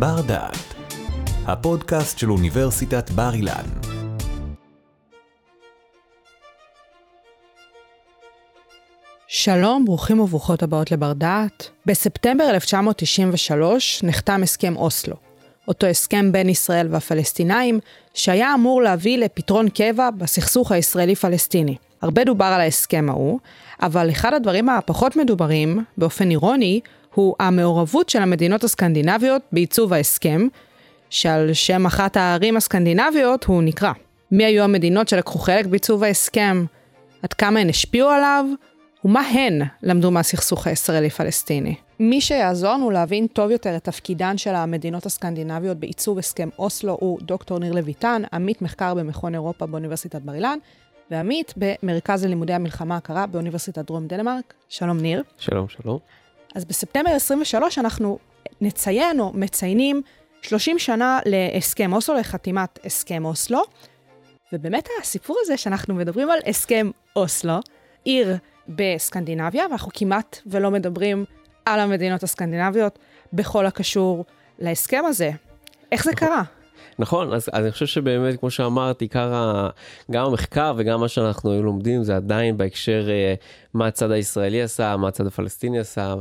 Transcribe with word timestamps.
בר 0.00 0.20
דעת, 0.20 0.74
הפודקאסט 1.46 2.18
של 2.18 2.30
אוניברסיטת 2.30 3.10
בר 3.10 3.34
אילן. 3.34 3.64
שלום, 9.28 9.84
ברוכים 9.84 10.20
וברוכות 10.20 10.62
הבאות 10.62 10.90
לבר 10.90 11.12
דעת. 11.12 11.70
בספטמבר 11.86 12.50
1993 12.50 14.02
נחתם 14.02 14.40
הסכם 14.42 14.76
אוסלו, 14.76 15.16
אותו 15.68 15.86
הסכם 15.86 16.32
בין 16.32 16.48
ישראל 16.48 16.86
והפלסטינאים, 16.90 17.80
שהיה 18.14 18.54
אמור 18.54 18.82
להביא 18.82 19.18
לפתרון 19.18 19.68
קבע 19.68 20.10
בסכסוך 20.10 20.72
הישראלי-פלסטיני. 20.72 21.76
הרבה 22.02 22.24
דובר 22.24 22.44
על 22.44 22.60
ההסכם 22.60 23.06
ההוא, 23.08 23.38
אבל 23.82 24.10
אחד 24.10 24.34
הדברים 24.34 24.68
הפחות 24.68 25.16
מדוברים, 25.16 25.84
באופן 25.96 26.30
אירוני, 26.30 26.80
הוא 27.14 27.34
המעורבות 27.40 28.08
של 28.08 28.22
המדינות 28.22 28.64
הסקנדינביות 28.64 29.42
בעיצוב 29.52 29.92
ההסכם, 29.92 30.48
שעל 31.10 31.52
שם 31.52 31.86
אחת 31.86 32.16
הערים 32.16 32.56
הסקנדינביות 32.56 33.44
הוא 33.44 33.62
נקרא. 33.62 33.92
מי 34.30 34.44
היו 34.44 34.64
המדינות 34.64 35.08
שלקחו 35.08 35.38
חלק 35.38 35.66
בעיצוב 35.66 36.04
ההסכם? 36.04 36.64
עד 37.22 37.32
כמה 37.32 37.60
הן 37.60 37.68
השפיעו 37.68 38.08
עליו? 38.08 38.44
ומה 39.04 39.20
הן 39.20 39.62
למדו 39.82 40.10
מהסכסוך 40.10 40.66
הישראלי-פלסטיני? 40.66 41.74
מי 42.00 42.20
שיעזור 42.20 42.72
לנו 42.72 42.90
להבין 42.90 43.26
טוב 43.26 43.50
יותר 43.50 43.76
את 43.76 43.84
תפקידן 43.84 44.38
של 44.38 44.54
המדינות 44.54 45.06
הסקנדינביות 45.06 45.76
בעיצוב 45.76 46.18
הסכם 46.18 46.48
אוסלו 46.58 46.96
הוא 47.00 47.18
דוקטור 47.22 47.58
ניר 47.58 47.72
לויטן, 47.72 48.22
עמית 48.32 48.62
מחקר 48.62 48.94
במכון 48.94 49.34
אירופה 49.34 49.66
באוניברסיטת 49.66 50.22
בר 50.22 50.34
אילן, 50.34 50.58
ועמית 51.10 51.54
במרכז 51.56 52.24
ללימודי 52.24 52.52
המלחמה 52.52 52.96
הקרה 52.96 53.26
באוניברסיטת 53.26 53.86
דרום 53.86 54.06
דנמרק. 54.06 54.54
שלום 54.68 54.98
ניר. 54.98 55.22
שלום, 55.38 55.66
שלום. 55.68 55.98
אז 56.54 56.64
בספטמבר 56.64 57.10
23 57.10 57.78
אנחנו 57.78 58.18
נציין 58.60 59.20
או 59.20 59.32
מציינים 59.34 60.02
30 60.42 60.78
שנה 60.78 61.18
להסכם 61.26 61.92
אוסלו, 61.92 62.14
לחתימת 62.16 62.78
הסכם 62.84 63.24
אוסלו. 63.24 63.62
ובאמת 64.52 64.88
הסיפור 65.00 65.36
הזה 65.40 65.56
שאנחנו 65.56 65.94
מדברים 65.94 66.30
על 66.30 66.38
הסכם 66.46 66.90
אוסלו, 67.16 67.60
עיר 68.04 68.36
בסקנדינביה, 68.68 69.64
ואנחנו 69.70 69.90
כמעט 69.94 70.38
ולא 70.46 70.70
מדברים 70.70 71.24
על 71.64 71.80
המדינות 71.80 72.22
הסקנדינביות 72.22 72.98
בכל 73.32 73.66
הקשור 73.66 74.24
להסכם 74.58 75.04
הזה. 75.04 75.30
איך 75.92 76.04
זה 76.04 76.12
קרה? 76.12 76.42
נכון, 76.98 77.32
אז, 77.32 77.48
אז 77.52 77.64
אני 77.64 77.72
חושב 77.72 77.86
שבאמת, 77.86 78.40
כמו 78.40 78.50
שאמרת, 78.50 79.00
עיקר 79.00 79.34
ה, 79.34 79.68
גם 80.10 80.26
המחקר 80.26 80.72
וגם 80.76 81.00
מה 81.00 81.08
שאנחנו 81.08 81.52
היו 81.52 81.62
לומדים 81.62 82.02
זה 82.02 82.16
עדיין 82.16 82.56
בהקשר 82.56 83.06
uh, 83.06 83.44
מה 83.74 83.86
הצד 83.86 84.10
הישראלי 84.10 84.62
עשה, 84.62 84.96
מה 84.96 85.08
הצד 85.08 85.26
הפלסטיני 85.26 85.78
עשה. 85.78 86.14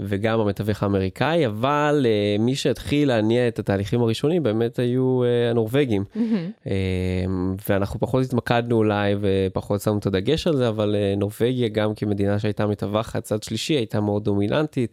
וגם 0.00 0.40
המתווך 0.40 0.82
האמריקאי, 0.82 1.46
אבל 1.46 2.06
uh, 2.06 2.42
מי 2.42 2.54
שהתחיל 2.54 3.08
להניע 3.08 3.48
את 3.48 3.58
התהליכים 3.58 4.02
הראשונים 4.02 4.42
באמת 4.42 4.78
היו 4.78 5.22
uh, 5.22 5.50
הנורבגים. 5.50 6.04
Mm-hmm. 6.14 6.64
Uh, 6.64 6.68
ואנחנו 7.68 8.00
פחות 8.00 8.24
התמקדנו 8.24 8.76
אולי 8.76 9.14
ופחות 9.20 9.80
שמנו 9.80 9.98
את 9.98 10.06
הדגש 10.06 10.46
על 10.46 10.56
זה, 10.56 10.68
אבל 10.68 10.94
uh, 10.94 11.18
נורבגיה 11.18 11.68
גם 11.68 11.94
כמדינה 11.94 12.38
שהייתה 12.38 12.66
מתווכת 12.66 13.22
צד 13.22 13.42
שלישי 13.42 13.74
הייתה 13.74 14.00
מאוד 14.00 14.24
דומיננטית. 14.24 14.92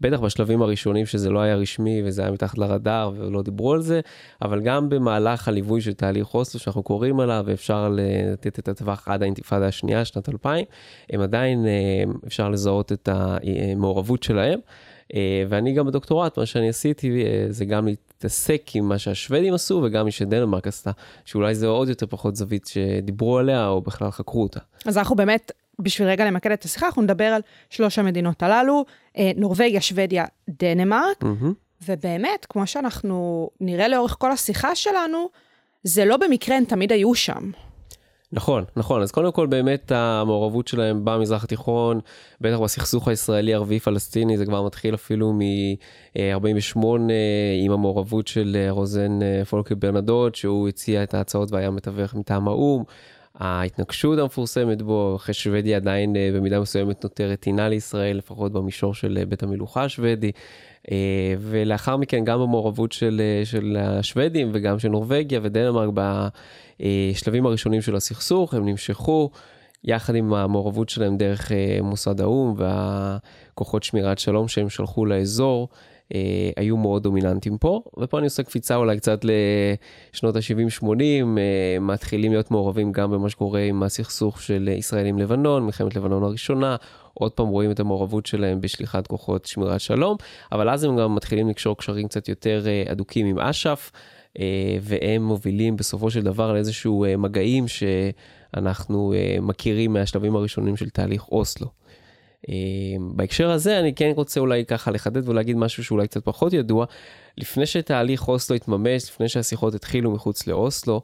בטח 0.00 0.20
בשלבים 0.20 0.62
הראשונים 0.62 1.06
שזה 1.06 1.30
לא 1.30 1.40
היה 1.40 1.56
רשמי 1.56 2.02
וזה 2.04 2.22
היה 2.22 2.30
מתחת 2.30 2.58
לרדאר 2.58 3.12
ולא 3.16 3.42
דיברו 3.42 3.72
על 3.72 3.82
זה, 3.82 4.00
אבל 4.42 4.60
גם 4.60 4.88
במהלך 4.88 5.48
הליווי 5.48 5.80
של 5.80 5.92
תהליך 5.92 6.34
אוסלו 6.34 6.60
שאנחנו 6.60 6.82
קוראים 6.82 7.20
עליו 7.20 7.44
ואפשר 7.46 7.88
לתת 7.92 8.58
את 8.58 8.68
הטווח 8.68 9.08
עד 9.08 9.22
האינתיפאדה 9.22 9.66
השנייה, 9.66 10.04
שנת 10.04 10.28
2000, 10.28 10.64
הם 11.10 11.20
עדיין, 11.20 11.66
אה, 11.66 12.04
אפשר 12.26 12.48
לזהות 12.48 12.92
את 12.92 13.08
המעורבות 13.12 14.22
שלהם. 14.22 14.60
אה, 15.14 15.44
ואני 15.48 15.72
גם 15.72 15.86
בדוקטורט, 15.86 16.38
מה 16.38 16.46
שאני 16.46 16.68
עשיתי 16.68 17.24
אה, 17.24 17.46
זה 17.50 17.64
גם 17.64 17.86
להתעסק 17.86 18.62
עם 18.74 18.88
מה 18.88 18.98
שהשוודים 18.98 19.54
עשו 19.54 19.80
וגם 19.84 20.04
מי 20.04 20.10
שדנמרק 20.10 20.66
עשתה, 20.66 20.90
שאולי 21.24 21.54
זה 21.54 21.66
עוד 21.66 21.88
יותר 21.88 22.06
פחות 22.06 22.36
זווית 22.36 22.66
שדיברו 22.66 23.38
עליה 23.38 23.68
או 23.68 23.80
בכלל 23.80 24.10
חקרו 24.10 24.42
אותה. 24.42 24.60
אז 24.86 24.98
אנחנו 24.98 25.16
באמת 25.16 25.52
בשביל 25.78 26.08
רגע 26.08 26.24
למקד 26.24 26.50
את 26.50 26.64
השיחה, 26.64 26.86
אנחנו 26.86 27.02
נדבר 27.02 27.24
על 27.24 27.40
שלוש 27.70 27.98
המדינות 27.98 28.42
הללו, 28.42 28.84
אה, 29.18 29.30
נורבגיה, 29.36 29.80
שוודיה, 29.80 30.24
דנמרק, 30.48 31.22
mm-hmm. 31.22 31.86
ובאמת, 31.88 32.46
כמו 32.48 32.66
שאנחנו 32.66 33.50
נראה 33.60 33.88
לאורך 33.88 34.16
כל 34.18 34.32
השיחה 34.32 34.74
שלנו, 34.74 35.28
זה 35.82 36.04
לא 36.04 36.16
במקרה 36.16 36.56
הן 36.56 36.64
תמיד 36.64 36.92
היו 36.92 37.14
שם. 37.14 37.50
נכון, 38.32 38.64
נכון. 38.76 39.02
אז 39.02 39.10
קודם 39.10 39.32
כל 39.32 39.46
באמת 39.46 39.92
המעורבות 39.92 40.68
שלהם 40.68 41.00
במזרח 41.04 41.44
התיכון, 41.44 42.00
בטח 42.40 42.58
בסכסוך 42.58 43.08
הישראלי 43.08 43.54
ערבי 43.54 43.80
פלסטיני, 43.80 44.38
זה 44.38 44.46
כבר 44.46 44.62
מתחיל 44.62 44.94
אפילו 44.94 45.32
מ-48 45.32 46.78
עם 47.64 47.72
המעורבות 47.72 48.26
של 48.26 48.66
רוזן 48.70 49.22
אה, 49.22 49.44
פולקי 49.44 49.74
ברנדות, 49.74 50.34
שהוא 50.34 50.68
הציע 50.68 51.02
את 51.02 51.14
ההצעות 51.14 51.52
והיה 51.52 51.70
מתווך 51.70 52.14
מטעם 52.14 52.48
האו"ם. 52.48 52.84
ההתנגשות 53.38 54.18
המפורסמת 54.18 54.82
בו, 54.82 55.16
אחרי 55.16 55.34
שוודיה 55.34 55.76
עדיין 55.76 56.16
אה, 56.16 56.30
במידה 56.34 56.60
מסוימת 56.60 57.04
נותרת 57.04 57.40
טינה 57.40 57.68
לישראל, 57.68 58.16
לפחות 58.16 58.52
במישור 58.52 58.94
של 58.94 59.18
אה, 59.20 59.26
בית 59.26 59.42
המלוכה 59.42 59.84
השוודי. 59.84 60.32
אה, 60.90 61.34
ולאחר 61.38 61.96
מכן 61.96 62.24
גם 62.24 62.40
המעורבות 62.40 62.92
של, 62.92 63.20
של 63.44 63.76
השוודים 63.80 64.50
וגם 64.54 64.78
של 64.78 64.88
נורבגיה 64.88 65.40
ודנמרק 65.42 65.88
בשלבים 66.80 67.46
הראשונים 67.46 67.82
של 67.82 67.96
הסכסוך, 67.96 68.54
הם 68.54 68.68
נמשכו. 68.68 69.30
יחד 69.84 70.14
עם 70.14 70.34
המעורבות 70.34 70.88
שלהם 70.88 71.16
דרך 71.16 71.52
מוסד 71.82 72.20
האו"ם 72.20 72.54
והכוחות 72.56 73.82
שמירת 73.82 74.18
שלום 74.18 74.48
שהם 74.48 74.68
שלחו 74.68 75.06
לאזור, 75.06 75.68
אה, 76.14 76.50
היו 76.56 76.76
מאוד 76.76 77.02
דומיננטיים 77.02 77.58
פה, 77.58 77.82
ופה 77.98 78.18
אני 78.18 78.24
עושה 78.24 78.42
קפיצה 78.42 78.76
אולי 78.76 78.96
קצת 78.96 79.24
לשנות 80.14 80.36
ה-70-80, 80.36 80.84
אה, 81.38 81.78
מתחילים 81.80 82.32
להיות 82.32 82.50
מעורבים 82.50 82.92
גם 82.92 83.10
במה 83.10 83.28
שקורה 83.28 83.60
עם 83.60 83.82
הסכסוך 83.82 84.42
של 84.42 84.68
ישראל 84.68 85.06
עם 85.06 85.18
לבנון, 85.18 85.62
מלחמת 85.62 85.96
לבנון 85.96 86.22
הראשונה, 86.22 86.76
עוד 87.14 87.32
פעם 87.32 87.48
רואים 87.48 87.70
את 87.70 87.80
המעורבות 87.80 88.26
שלהם 88.26 88.60
בשליחת 88.60 89.06
כוחות 89.06 89.44
שמירת 89.44 89.80
שלום, 89.80 90.16
אבל 90.52 90.68
אז 90.68 90.84
הם 90.84 90.96
גם 90.96 91.14
מתחילים 91.14 91.48
לקשור 91.48 91.76
קשרים 91.76 92.08
קצת 92.08 92.28
יותר 92.28 92.64
אה, 92.66 92.92
אדוקים 92.92 93.26
עם 93.26 93.38
אש"ף. 93.38 93.92
והם 94.80 95.22
מובילים 95.22 95.76
בסופו 95.76 96.10
של 96.10 96.22
דבר 96.22 96.52
לאיזשהו 96.52 97.04
מגעים 97.18 97.64
שאנחנו 97.68 99.14
מכירים 99.42 99.92
מהשלבים 99.92 100.36
הראשונים 100.36 100.76
של 100.76 100.90
תהליך 100.90 101.28
אוסלו. 101.28 101.66
אמ, 102.48 103.16
בהקשר 103.16 103.50
הזה 103.50 103.80
אני 103.80 103.94
כן 103.94 104.12
רוצה 104.16 104.40
אולי 104.40 104.64
ככה 104.64 104.90
לחדד 104.90 105.28
ולהגיד 105.28 105.56
משהו 105.56 105.84
שאולי 105.84 106.08
קצת 106.08 106.24
פחות 106.24 106.52
ידוע. 106.52 106.86
לפני 107.38 107.66
שתהליך 107.66 108.28
אוסלו 108.28 108.56
התממש, 108.56 109.10
לפני 109.10 109.28
שהשיחות 109.28 109.74
התחילו 109.74 110.10
מחוץ 110.10 110.46
לאוסלו, 110.46 111.02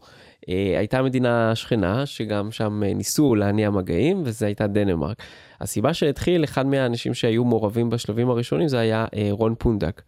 אה, 0.49 0.79
הייתה 0.79 1.03
מדינה 1.03 1.55
שכנה 1.55 2.07
שגם 2.07 2.53
שם 2.53 2.83
אה, 2.87 2.95
ניסו 2.95 3.35
להניע 3.35 3.71
מגעים 3.71 4.23
וזה 4.25 4.47
הייתה 4.47 4.67
דנמרק. 4.67 5.23
הסיבה 5.61 5.95
שהתחיל, 5.95 6.45
אחד 6.45 6.67
מהאנשים 6.67 7.15
שהיו 7.15 7.45
מעורבים 7.45 7.91
בשלבים 7.91 8.31
הראשונים 8.31 8.69
זה 8.69 8.79
היה 8.79 9.07
אה, 9.15 9.29
רון 9.31 9.55
פונדק. 9.59 10.03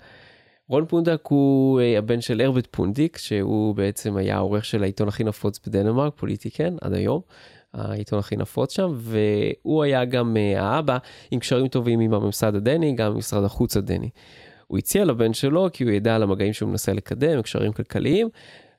רון 0.69 0.87
פונדק 0.87 1.21
הוא 1.29 1.81
הבן 1.99 2.21
של 2.21 2.41
הרברט 2.41 2.69
פונדיק, 2.71 3.17
שהוא 3.17 3.75
בעצם 3.75 4.17
היה 4.17 4.37
העורך 4.37 4.65
של 4.65 4.83
העיתון 4.83 5.09
הכי 5.09 5.25
נפוץ 5.25 5.61
בדנמרק, 5.67 6.13
פוליטיקן, 6.17 6.77
עד 6.81 6.93
היום. 6.93 7.21
העיתון 7.75 8.19
הכי 8.19 8.37
נפוץ 8.37 8.73
שם, 8.73 8.93
והוא 8.95 9.83
היה 9.83 10.05
גם 10.05 10.37
אה, 10.37 10.61
האבא 10.61 10.99
עם 11.31 11.41
קשרים 11.41 11.69
טובים 11.69 12.01
עם 12.01 12.15
הממסד 12.15 12.55
הדני, 12.55 12.95
גם 12.95 13.13
עם 13.13 13.19
משרד 13.19 13.45
החוץ 13.45 13.77
הדני. 13.77 14.11
הוא 14.67 14.79
הציע 14.79 15.05
לבן 15.05 15.33
שלו 15.33 15.69
כי 15.73 15.85
הוא 15.85 15.93
ידע 15.93 16.15
על 16.15 16.23
המגעים 16.23 16.53
שהוא 16.53 16.69
מנסה 16.69 16.93
לקדם, 16.93 17.43
קשרים 17.43 17.73
כלכליים, 17.73 18.29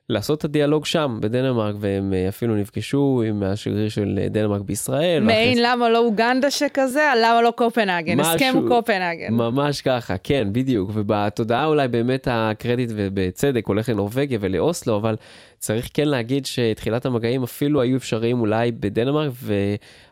לעשות 0.08 0.38
את 0.38 0.44
הדיאלוג 0.44 0.86
שם 0.86 1.18
בדנמרק 1.20 1.74
והם 1.80 2.12
אה, 2.12 2.28
אפילו 2.28 2.56
נפגשו 2.56 3.22
עם 3.28 3.42
השגריר 3.42 3.88
של 3.88 4.18
אה, 4.22 4.28
דנמרק 4.28 4.60
בישראל. 4.60 5.22
מעין 5.22 5.48
ואחרי... 5.48 5.62
למה 5.62 5.88
לא 5.88 5.98
אוגנדה 5.98 6.50
שכזה, 6.50 7.12
למה 7.22 7.42
לא 7.42 7.52
קופנהגן, 7.56 8.20
משהו, 8.20 8.32
הסכם 8.32 8.54
קופנהגן. 8.68 9.34
ממש 9.34 9.80
ככה, 9.80 10.18
כן, 10.18 10.48
בדיוק, 10.52 10.90
ובתודעה 10.94 11.66
אולי 11.66 11.88
באמת 11.88 12.28
הקרדיט 12.30 12.90
ובצדק 12.94 13.66
הולך 13.66 13.88
לנורבגיה 13.88 14.38
ולאוסלו, 14.40 14.96
אבל 14.96 15.16
צריך 15.58 15.88
כן 15.94 16.08
להגיד 16.08 16.46
שתחילת 16.46 17.06
המגעים 17.06 17.42
אפילו 17.42 17.80
היו 17.80 17.96
אפשריים 17.96 18.40
אולי 18.40 18.72
בדנמרק, 18.72 19.32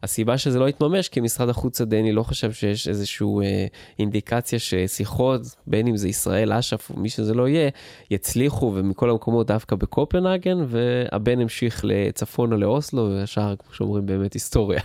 והסיבה 0.02 0.38
שזה 0.38 0.58
לא 0.58 0.68
התממש, 0.68 1.08
כי 1.08 1.20
משרד 1.20 1.48
החוץ 1.48 1.80
הדני 1.80 2.12
לא 2.12 2.22
חשב 2.22 2.52
שיש 2.52 2.88
איזושהי 2.88 3.26
אה, 3.42 3.66
אינדיקציה 3.98 4.58
ששיחות, 4.58 5.40
בין 5.66 5.86
אם 5.86 5.96
זה 5.96 6.08
ישראל, 6.08 6.52
אש"ף 6.52 6.90
או 6.90 7.00
מי 7.00 7.08
שזה 7.08 7.34
לא 7.34 7.48
יהיה, 7.48 7.70
יצליחו, 8.10 8.72
ומכל 8.74 9.10
המקומות 9.10 9.46
דווקא 9.46 9.76
בקופנהגן, 9.84 10.64
והבן 10.66 11.40
המשיך 11.40 11.80
לצפונה 11.84 12.56
לאוסלו, 12.56 13.10
והשאר, 13.10 13.54
כמו 13.56 13.74
שאומרים, 13.74 14.06
באמת 14.06 14.32
היסטוריה. 14.32 14.80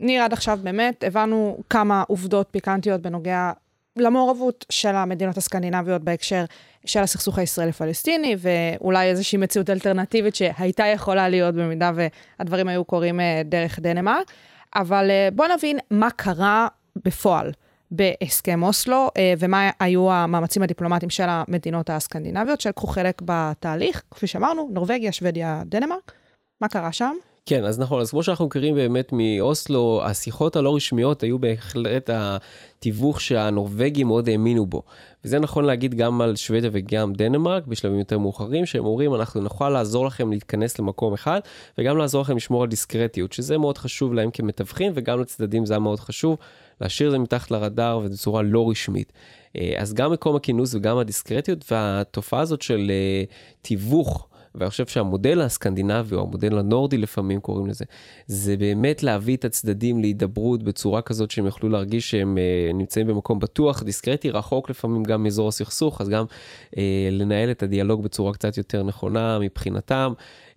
ניר, 0.00 0.22
עד 0.22 0.32
עכשיו 0.32 0.58
באמת 0.62 1.04
הבנו 1.06 1.58
כמה 1.70 2.04
עובדות 2.08 2.48
פיקנטיות 2.50 3.00
בנוגע 3.00 3.52
למעורבות 3.96 4.66
של 4.70 4.94
המדינות 4.94 5.36
הסקנדינביות 5.36 6.02
בהקשר 6.02 6.44
של 6.86 7.00
הסכסוך 7.00 7.38
הישראלי-פלסטיני, 7.38 8.36
ואולי 8.38 9.06
איזושהי 9.08 9.38
מציאות 9.38 9.70
אלטרנטיבית 9.70 10.34
שהייתה 10.34 10.86
יכולה 10.86 11.28
להיות 11.28 11.54
במידה 11.54 11.92
והדברים 11.94 12.68
היו 12.68 12.84
קורים 12.84 13.20
אה, 13.20 13.42
דרך 13.44 13.78
דנמרק. 13.78 14.32
אבל 14.74 15.10
אה, 15.10 15.28
בואו 15.32 15.48
נבין 15.56 15.78
מה 15.90 16.10
קרה 16.10 16.68
בפועל 17.04 17.52
בהסכם 17.96 18.62
אוסלו, 18.62 19.08
אה, 19.16 19.34
ומה 19.38 19.70
היו 19.80 20.12
המאמצים 20.12 20.62
הדיפלומטיים 20.62 21.10
של 21.10 21.26
המדינות 21.28 21.90
הסקנדינביות 21.90 22.60
שלקחו 22.60 22.86
חלק 22.86 23.22
בתהליך, 23.24 24.02
כפי 24.10 24.26
שאמרנו, 24.26 24.68
נורבגיה, 24.72 25.12
שוודיה, 25.12 25.62
דנמרק. 25.66 26.12
מה 26.60 26.68
קרה 26.68 26.92
שם? 26.92 27.16
כן, 27.48 27.64
אז 27.64 27.78
נכון, 27.78 28.00
אז 28.00 28.10
כמו 28.10 28.22
שאנחנו 28.22 28.46
מכירים 28.46 28.74
באמת 28.74 29.12
מאוסלו, 29.12 30.00
השיחות 30.04 30.56
הלא 30.56 30.76
רשמיות 30.76 31.22
היו 31.22 31.38
בהחלט 31.38 32.10
התיווך 32.12 33.20
שהנורבגים 33.20 34.06
מאוד 34.06 34.28
האמינו 34.28 34.66
בו. 34.66 34.82
וזה 35.24 35.38
נכון 35.38 35.64
להגיד 35.64 35.94
גם 35.94 36.20
על 36.20 36.36
שוודיה 36.36 36.70
וגם 36.72 37.12
דנמרק 37.12 37.66
בשלבים 37.66 37.98
יותר 37.98 38.18
מאוחרים, 38.18 38.66
שהם 38.66 38.84
אומרים, 38.84 39.14
אנחנו 39.14 39.40
נוכל 39.40 39.68
לעזור 39.70 40.06
לכם 40.06 40.30
להתכנס 40.30 40.78
למקום 40.78 41.14
אחד, 41.14 41.40
וגם 41.78 41.96
לעזור 41.96 42.22
לכם 42.22 42.36
לשמור 42.36 42.62
על 42.62 42.68
דיסקרטיות, 42.68 43.32
שזה 43.32 43.58
מאוד 43.58 43.78
חשוב 43.78 44.14
להם 44.14 44.30
כמתווכים, 44.30 44.92
וגם 44.94 45.20
לצדדים 45.20 45.66
זה 45.66 45.74
היה 45.74 45.80
מאוד 45.80 46.00
חשוב, 46.00 46.36
להשאיר 46.80 47.08
את 47.08 47.12
זה 47.12 47.18
מתחת 47.18 47.50
לרדאר 47.50 47.98
ובצורה 47.98 48.42
לא 48.42 48.70
רשמית. 48.70 49.12
אה, 49.56 49.74
אז 49.78 49.94
גם 49.94 50.12
מקום 50.12 50.36
הכינוס 50.36 50.74
וגם 50.74 50.98
הדיסקרטיות, 50.98 51.72
והתופעה 51.72 52.40
הזאת 52.40 52.62
של 52.62 52.90
אה, 52.90 53.24
תיווך, 53.62 54.28
ואני 54.56 54.70
חושב 54.70 54.86
שהמודל 54.86 55.40
הסקנדינבי, 55.40 56.14
או 56.14 56.22
המודל 56.22 56.58
הנורדי 56.58 56.98
לפעמים 56.98 57.40
קוראים 57.40 57.66
לזה, 57.66 57.84
זה 58.26 58.56
באמת 58.56 59.02
להביא 59.02 59.36
את 59.36 59.44
הצדדים 59.44 60.00
להידברות 60.00 60.62
בצורה 60.62 61.02
כזאת 61.02 61.30
שהם 61.30 61.46
יוכלו 61.46 61.68
להרגיש 61.68 62.10
שהם 62.10 62.36
uh, 62.36 62.76
נמצאים 62.76 63.06
במקום 63.06 63.38
בטוח, 63.38 63.82
דיסקרטי, 63.82 64.30
רחוק 64.30 64.70
לפעמים 64.70 65.02
גם 65.02 65.22
מאזור 65.22 65.48
הסכסוך, 65.48 66.00
אז 66.00 66.08
גם 66.08 66.24
uh, 66.70 66.78
לנהל 67.10 67.50
את 67.50 67.62
הדיאלוג 67.62 68.02
בצורה 68.02 68.32
קצת 68.32 68.56
יותר 68.56 68.82
נכונה 68.82 69.38
מבחינתם. 69.38 70.12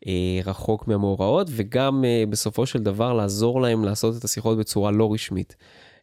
uh, 0.06 0.08
רחוק 0.46 0.88
מהמאורעות, 0.88 1.48
וגם 1.50 2.04
uh, 2.04 2.30
בסופו 2.30 2.66
של 2.66 2.80
דבר 2.84 3.14
לעזור 3.14 3.62
להם 3.62 3.86
לעשות 3.86 4.18
את 4.18 4.24
השיחות 4.24 4.58
בצורה 4.58 4.92
לא 4.92 5.14
רשמית. 5.14 5.56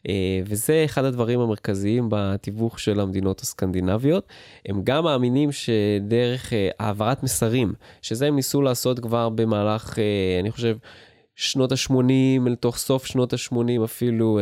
אה, 0.09 0.41
וזה 0.45 0.83
אחד 0.85 1.05
הדברים 1.05 1.41
המרכזיים 1.41 2.09
בתיווך 2.11 2.81
של 2.81 3.01
המדינות 3.01 3.41
הסקנדינביות. 3.41 4.27
הם 4.67 4.81
גם 4.85 5.05
מאמינים 5.05 5.53
שדרך 5.53 6.53
אה, 6.53 6.69
העברת 6.79 7.23
מסרים, 7.23 7.73
שזה 8.03 8.27
הם 8.27 8.37
ניסו 8.37 8.63
לעשות 8.63 9.01
כבר 9.01 9.29
במהלך, 9.29 9.99
אה, 9.99 10.41
אני 10.41 10.51
חושב, 10.51 10.77
שנות 11.39 11.73
ה-80, 11.73 12.49
לתוך 12.51 12.77
סוף 12.77 13.07
שנות 13.07 13.33
ה-80 13.33 13.85
אפילו, 13.85 14.41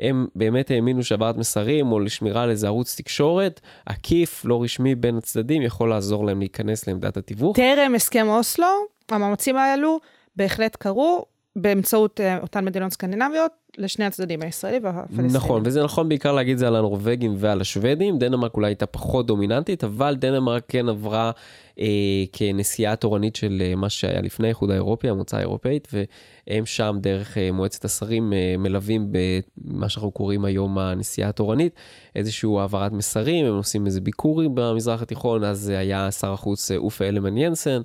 הם 0.00 0.26
באמת 0.34 0.70
האמינו 0.70 1.02
שהעברת 1.02 1.36
מסרים 1.36 1.92
או 1.92 2.00
לשמירה 2.00 2.42
על 2.42 2.50
איזה 2.50 2.66
ערוץ 2.66 2.96
תקשורת 2.96 3.60
עקיף, 3.86 4.44
לא 4.44 4.62
רשמי 4.62 4.94
בין 4.94 5.16
הצדדים, 5.16 5.62
יכול 5.62 5.90
לעזור 5.90 6.26
להם 6.26 6.38
להיכנס 6.38 6.86
לעמדת 6.86 7.16
התיווך. 7.16 7.56
טרם 7.56 7.94
הסכם 7.94 8.28
אוסלו, 8.28 8.66
המאמצים 9.10 9.56
האלו 9.56 9.98
בהחלט 10.36 10.76
קרו 10.76 11.24
באמצעות 11.56 12.20
אותן 12.42 12.64
מדינות 12.64 12.92
סקנדינביות, 12.92 13.52
לשני 13.78 14.04
הצדדים, 14.04 14.42
הישראלי 14.42 14.78
והפלסטיני. 14.82 15.28
נכון, 15.32 15.62
וזה 15.64 15.84
נכון 15.84 16.08
בעיקר 16.08 16.32
להגיד 16.32 16.58
זה 16.58 16.66
על 16.66 16.76
הנורבגים 16.76 17.34
ועל 17.38 17.60
השוודים. 17.60 18.18
דנמרק 18.18 18.54
אולי 18.54 18.68
הייתה 18.68 18.86
פחות 18.86 19.26
דומיננטית, 19.26 19.84
אבל 19.84 20.16
דנמרק 20.16 20.64
כן 20.68 20.88
עברה 20.88 21.30
אה, 21.78 21.84
כנשיאה 22.32 22.96
תורנית 22.96 23.36
של 23.36 23.62
אה, 23.64 23.74
מה 23.74 23.88
שהיה 23.88 24.20
לפני 24.20 24.46
האיחוד 24.46 24.70
האירופי, 24.70 25.08
המוצא 25.08 25.36
האירופאית, 25.36 25.88
והם 25.92 26.66
שם 26.66 26.96
דרך 27.00 27.38
אה, 27.38 27.52
מועצת 27.52 27.84
השרים 27.84 28.32
אה, 28.32 28.54
מלווים 28.58 29.08
במה 29.10 29.88
שאנחנו 29.88 30.10
קוראים 30.10 30.44
היום 30.44 30.78
הנשיאה 30.78 31.28
התורנית, 31.28 31.72
איזושהי 32.16 32.50
העברת 32.58 32.92
מסרים, 32.92 33.46
הם 33.46 33.54
עושים 33.54 33.86
איזה 33.86 34.00
ביקורים 34.00 34.50
במזרח 34.54 35.02
התיכון, 35.02 35.44
אז 35.44 35.68
היה 35.68 36.10
שר 36.10 36.32
החוץ 36.32 36.70
אה, 36.70 36.76
אופה 36.76 37.04
אלמן 37.04 37.36
ינסן. 37.36 37.80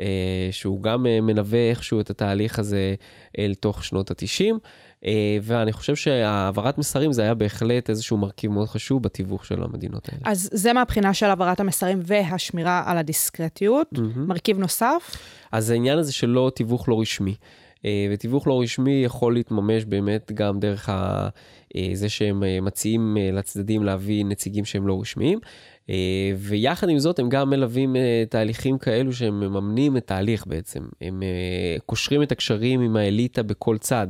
אה, 0.00 0.48
שהוא 0.50 0.82
גם 0.82 1.06
אה, 1.06 1.20
מנווה 1.20 1.70
איכשהו 1.70 2.00
את 2.00 2.10
התהליך 2.10 2.58
הזה 2.58 2.94
אל 3.38 3.54
תוך 3.60 3.84
שנות 3.84 4.10
ה-90. 4.10 4.54
אה, 5.04 5.38
ואני 5.42 5.72
חושב 5.72 5.96
שהעברת 5.96 6.78
מסרים 6.78 7.12
זה 7.12 7.22
היה 7.22 7.34
בהחלט 7.34 7.90
איזשהו 7.90 8.16
מרכיב 8.16 8.50
מאוד 8.50 8.68
חשוב 8.68 9.02
בתיווך 9.02 9.46
של 9.46 9.62
המדינות 9.62 10.08
האלה. 10.08 10.20
אז 10.24 10.50
זה 10.52 10.72
מהבחינה 10.72 11.14
של 11.14 11.26
העברת 11.26 11.60
המסרים 11.60 12.00
והשמירה 12.02 12.82
על 12.86 12.98
הדיסקרטיות. 12.98 13.88
Mm-hmm. 13.94 14.18
מרכיב 14.18 14.58
נוסף? 14.58 15.16
אז 15.52 15.70
העניין 15.70 15.98
הזה 15.98 16.12
שלא 16.12 16.52
תיווך 16.54 16.88
לא 16.88 17.00
רשמי. 17.00 17.34
ותיווך 18.12 18.46
לא 18.46 18.60
רשמי 18.62 19.02
יכול 19.04 19.34
להתממש 19.34 19.84
באמת 19.84 20.32
גם 20.34 20.60
דרך 20.60 20.88
ה... 20.88 21.28
זה 21.92 22.08
שהם 22.08 22.42
מציעים 22.62 23.16
לצדדים 23.32 23.82
להביא 23.82 24.24
נציגים 24.24 24.64
שהם 24.64 24.86
לא 24.86 25.00
רשמיים. 25.00 25.38
אה, 25.90 26.30
ויחד 26.36 26.88
עם 26.88 26.98
זאת 26.98 27.18
הם 27.18 27.28
גם 27.28 27.50
מלווים 27.50 27.96
אה, 27.96 28.24
תהליכים 28.28 28.78
כאלו 28.78 29.12
שהם 29.12 29.40
מממנים 29.40 29.96
את 29.96 30.10
ההליך 30.10 30.46
בעצם. 30.46 30.82
הם 31.00 31.22
אה, 31.22 31.76
קושרים 31.86 32.22
את 32.22 32.32
הקשרים 32.32 32.80
עם 32.80 32.96
האליטה 32.96 33.42
בכל 33.42 33.78
צד. 33.78 34.06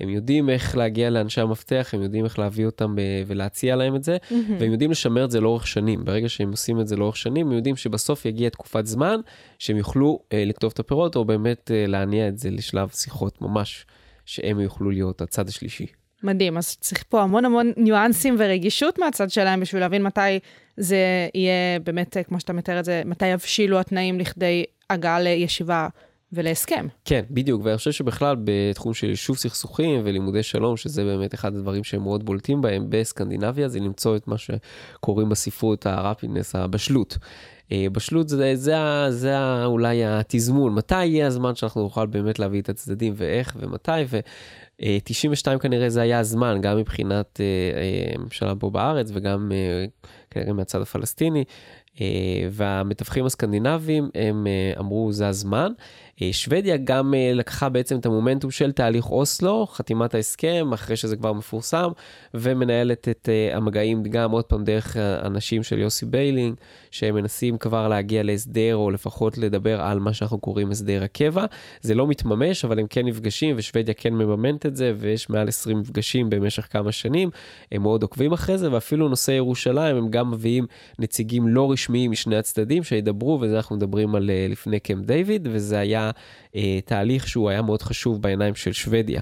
הם 0.00 0.08
יודעים 0.08 0.50
איך 0.50 0.76
להגיע 0.76 1.10
לאנשי 1.10 1.40
המפתח, 1.40 1.90
הם 1.92 2.02
יודעים 2.02 2.24
איך 2.24 2.38
להביא 2.38 2.66
אותם 2.66 2.96
ולהציע 3.26 3.76
להם 3.76 3.96
את 3.96 4.04
זה, 4.04 4.16
mm-hmm. 4.16 4.34
והם 4.58 4.72
יודעים 4.72 4.90
לשמר 4.90 5.24
את 5.24 5.30
זה 5.30 5.40
לאורך 5.40 5.66
שנים. 5.66 6.04
ברגע 6.04 6.28
שהם 6.28 6.50
עושים 6.50 6.80
את 6.80 6.88
זה 6.88 6.96
לאורך 6.96 7.16
שנים, 7.16 7.46
הם 7.46 7.52
יודעים 7.52 7.76
שבסוף 7.76 8.26
יגיע 8.26 8.48
תקופת 8.48 8.86
זמן 8.86 9.20
שהם 9.58 9.76
יוכלו 9.76 10.20
לכתוב 10.34 10.70
את 10.74 10.78
הפירות, 10.78 11.16
או 11.16 11.24
באמת 11.24 11.70
להניע 11.88 12.28
את 12.28 12.38
זה 12.38 12.50
לשלב 12.50 12.88
שיחות 12.88 13.42
ממש, 13.42 13.86
שהם 14.26 14.60
יוכלו 14.60 14.90
להיות 14.90 15.20
הצד 15.20 15.48
השלישי. 15.48 15.86
מדהים, 16.22 16.56
אז 16.56 16.76
צריך 16.76 17.04
פה 17.08 17.22
המון 17.22 17.44
המון 17.44 17.72
ניואנסים 17.76 18.36
ורגישות 18.38 18.98
מהצד 18.98 19.30
שלהם 19.30 19.60
בשביל 19.60 19.82
להבין 19.82 20.02
מתי 20.02 20.38
זה 20.76 20.96
יהיה 21.34 21.78
באמת, 21.84 22.16
כמו 22.28 22.40
שאתה 22.40 22.52
מתאר 22.52 22.80
את 22.80 22.84
זה, 22.84 23.02
מתי 23.04 23.26
יבשילו 23.26 23.80
התנאים 23.80 24.18
לכדי 24.18 24.64
הגעה 24.90 25.20
לישיבה 25.20 25.88
ולהסכם. 26.32 26.86
כן, 27.04 27.24
בדיוק, 27.30 27.62
ואני 27.64 27.76
חושב 27.76 27.92
שבכלל 27.92 28.36
בתחום 28.44 28.94
של 28.94 29.08
יישוב 29.08 29.36
סכסוכים 29.36 30.00
ולימודי 30.04 30.42
שלום, 30.42 30.76
שזה 30.76 31.04
באמת 31.04 31.34
אחד 31.34 31.56
הדברים 31.56 31.84
שהם 31.84 32.02
מאוד 32.02 32.24
בולטים 32.24 32.62
בהם 32.62 32.86
בסקנדינביה, 32.88 33.68
זה 33.68 33.80
למצוא 33.80 34.16
את 34.16 34.28
מה 34.28 34.36
שקוראים 34.38 35.28
בספרות 35.28 35.86
הרפינס, 35.86 36.54
הבשלות. 36.54 37.18
אה, 37.72 37.86
בשלות 37.92 38.28
זה, 38.28 38.36
זה, 38.36 38.54
זה, 38.54 38.76
זה 39.10 39.64
אולי 39.64 40.04
התזמון, 40.04 40.74
מתי 40.74 41.04
יהיה 41.04 41.26
הזמן 41.26 41.54
שאנחנו 41.54 41.82
נוכל 41.82 42.06
באמת 42.06 42.38
להביא 42.38 42.60
את 42.60 42.68
הצדדים 42.68 43.12
ואיך 43.16 43.56
ומתי, 43.60 43.90
ו-92 44.08 45.58
כנראה 45.58 45.90
זה 45.90 46.00
היה 46.00 46.18
הזמן, 46.18 46.58
גם 46.60 46.76
מבחינת 46.76 47.40
אה, 47.40 48.48
אה, 48.48 48.54
פה 48.54 48.70
בארץ 48.70 49.10
וגם 49.14 49.52
כנראה 50.30 50.52
מהצד 50.52 50.80
הפלסטיני, 50.80 51.44
והמתווכים 52.50 53.26
הסקנדינביים 53.26 54.10
הם 54.14 54.46
אמרו 54.78 55.12
זה 55.12 55.28
הזמן. 55.28 55.72
אה, 56.22 56.32
שוודיה 56.32 56.76
גם 56.76 57.14
אה, 57.14 57.32
לקחה 57.34 57.68
בעצם 57.68 57.98
את 57.98 58.06
המומנטום 58.06 58.50
של 58.50 58.72
תהליך 58.72 59.10
אוסלו, 59.10 59.66
חתימת 59.66 60.14
ההסכם, 60.14 60.70
אחרי 60.74 60.96
שזה 60.96 61.16
כבר 61.16 61.32
מפורסם, 61.32 61.90
ומנהלת 62.34 63.08
את 63.08 63.28
אה, 63.28 63.56
המגעים 63.56 64.02
גם 64.02 64.30
עוד 64.30 64.44
פעם 64.44 64.64
דרך 64.64 64.96
אנשים 64.96 65.62
של 65.62 65.78
יוסי 65.78 66.06
ביילין, 66.06 66.54
שהם 66.90 67.14
מנסים 67.14 67.58
כבר 67.58 67.88
להגיע 67.88 68.22
להסדר, 68.22 68.76
או 68.76 68.90
לפחות 68.90 69.38
לדבר 69.38 69.80
על 69.80 69.98
מה 69.98 70.12
שאנחנו 70.12 70.38
קוראים 70.38 70.70
הסדר 70.70 71.02
הקבע. 71.04 71.44
זה 71.80 71.94
לא 71.94 72.06
מתממש, 72.06 72.64
אבל 72.64 72.78
הם 72.78 72.86
כן 72.90 73.06
נפגשים, 73.06 73.54
ושוודיה 73.58 73.94
כן 73.94 74.14
מממנת 74.14 74.66
את 74.66 74.76
זה, 74.76 74.92
ויש 74.96 75.30
מעל 75.30 75.48
20 75.48 75.78
מפגשים 75.78 76.30
במשך 76.30 76.66
כמה 76.70 76.92
שנים, 76.92 77.30
הם 77.72 77.82
מאוד 77.82 78.02
עוקבים 78.02 78.32
אחרי 78.32 78.58
זה, 78.58 78.72
ואפילו 78.72 79.08
נושא 79.08 79.30
ירושלים, 79.30 79.96
הם 79.96 80.10
גם 80.10 80.30
מביאים 80.30 80.66
נציגים 80.98 81.48
לא 81.48 81.72
רשמיים 81.72 82.10
משני 82.10 82.36
הצדדים 82.36 82.82
שידברו, 82.82 83.38
וזה 83.40 83.56
אנחנו 83.56 83.76
מדברים 83.76 84.14
על 84.14 84.30
לפני 84.48 84.80
קמפ 84.80 85.06
דיוויד, 85.06 85.48
וזה 85.50 85.78
היה 85.78 86.09
אה, 86.56 86.78
תהליך 86.84 87.28
שהוא 87.28 87.50
היה 87.50 87.62
מאוד 87.62 87.82
חשוב 87.82 88.22
בעיניים 88.22 88.54
של 88.54 88.72
שוודיה. 88.72 89.20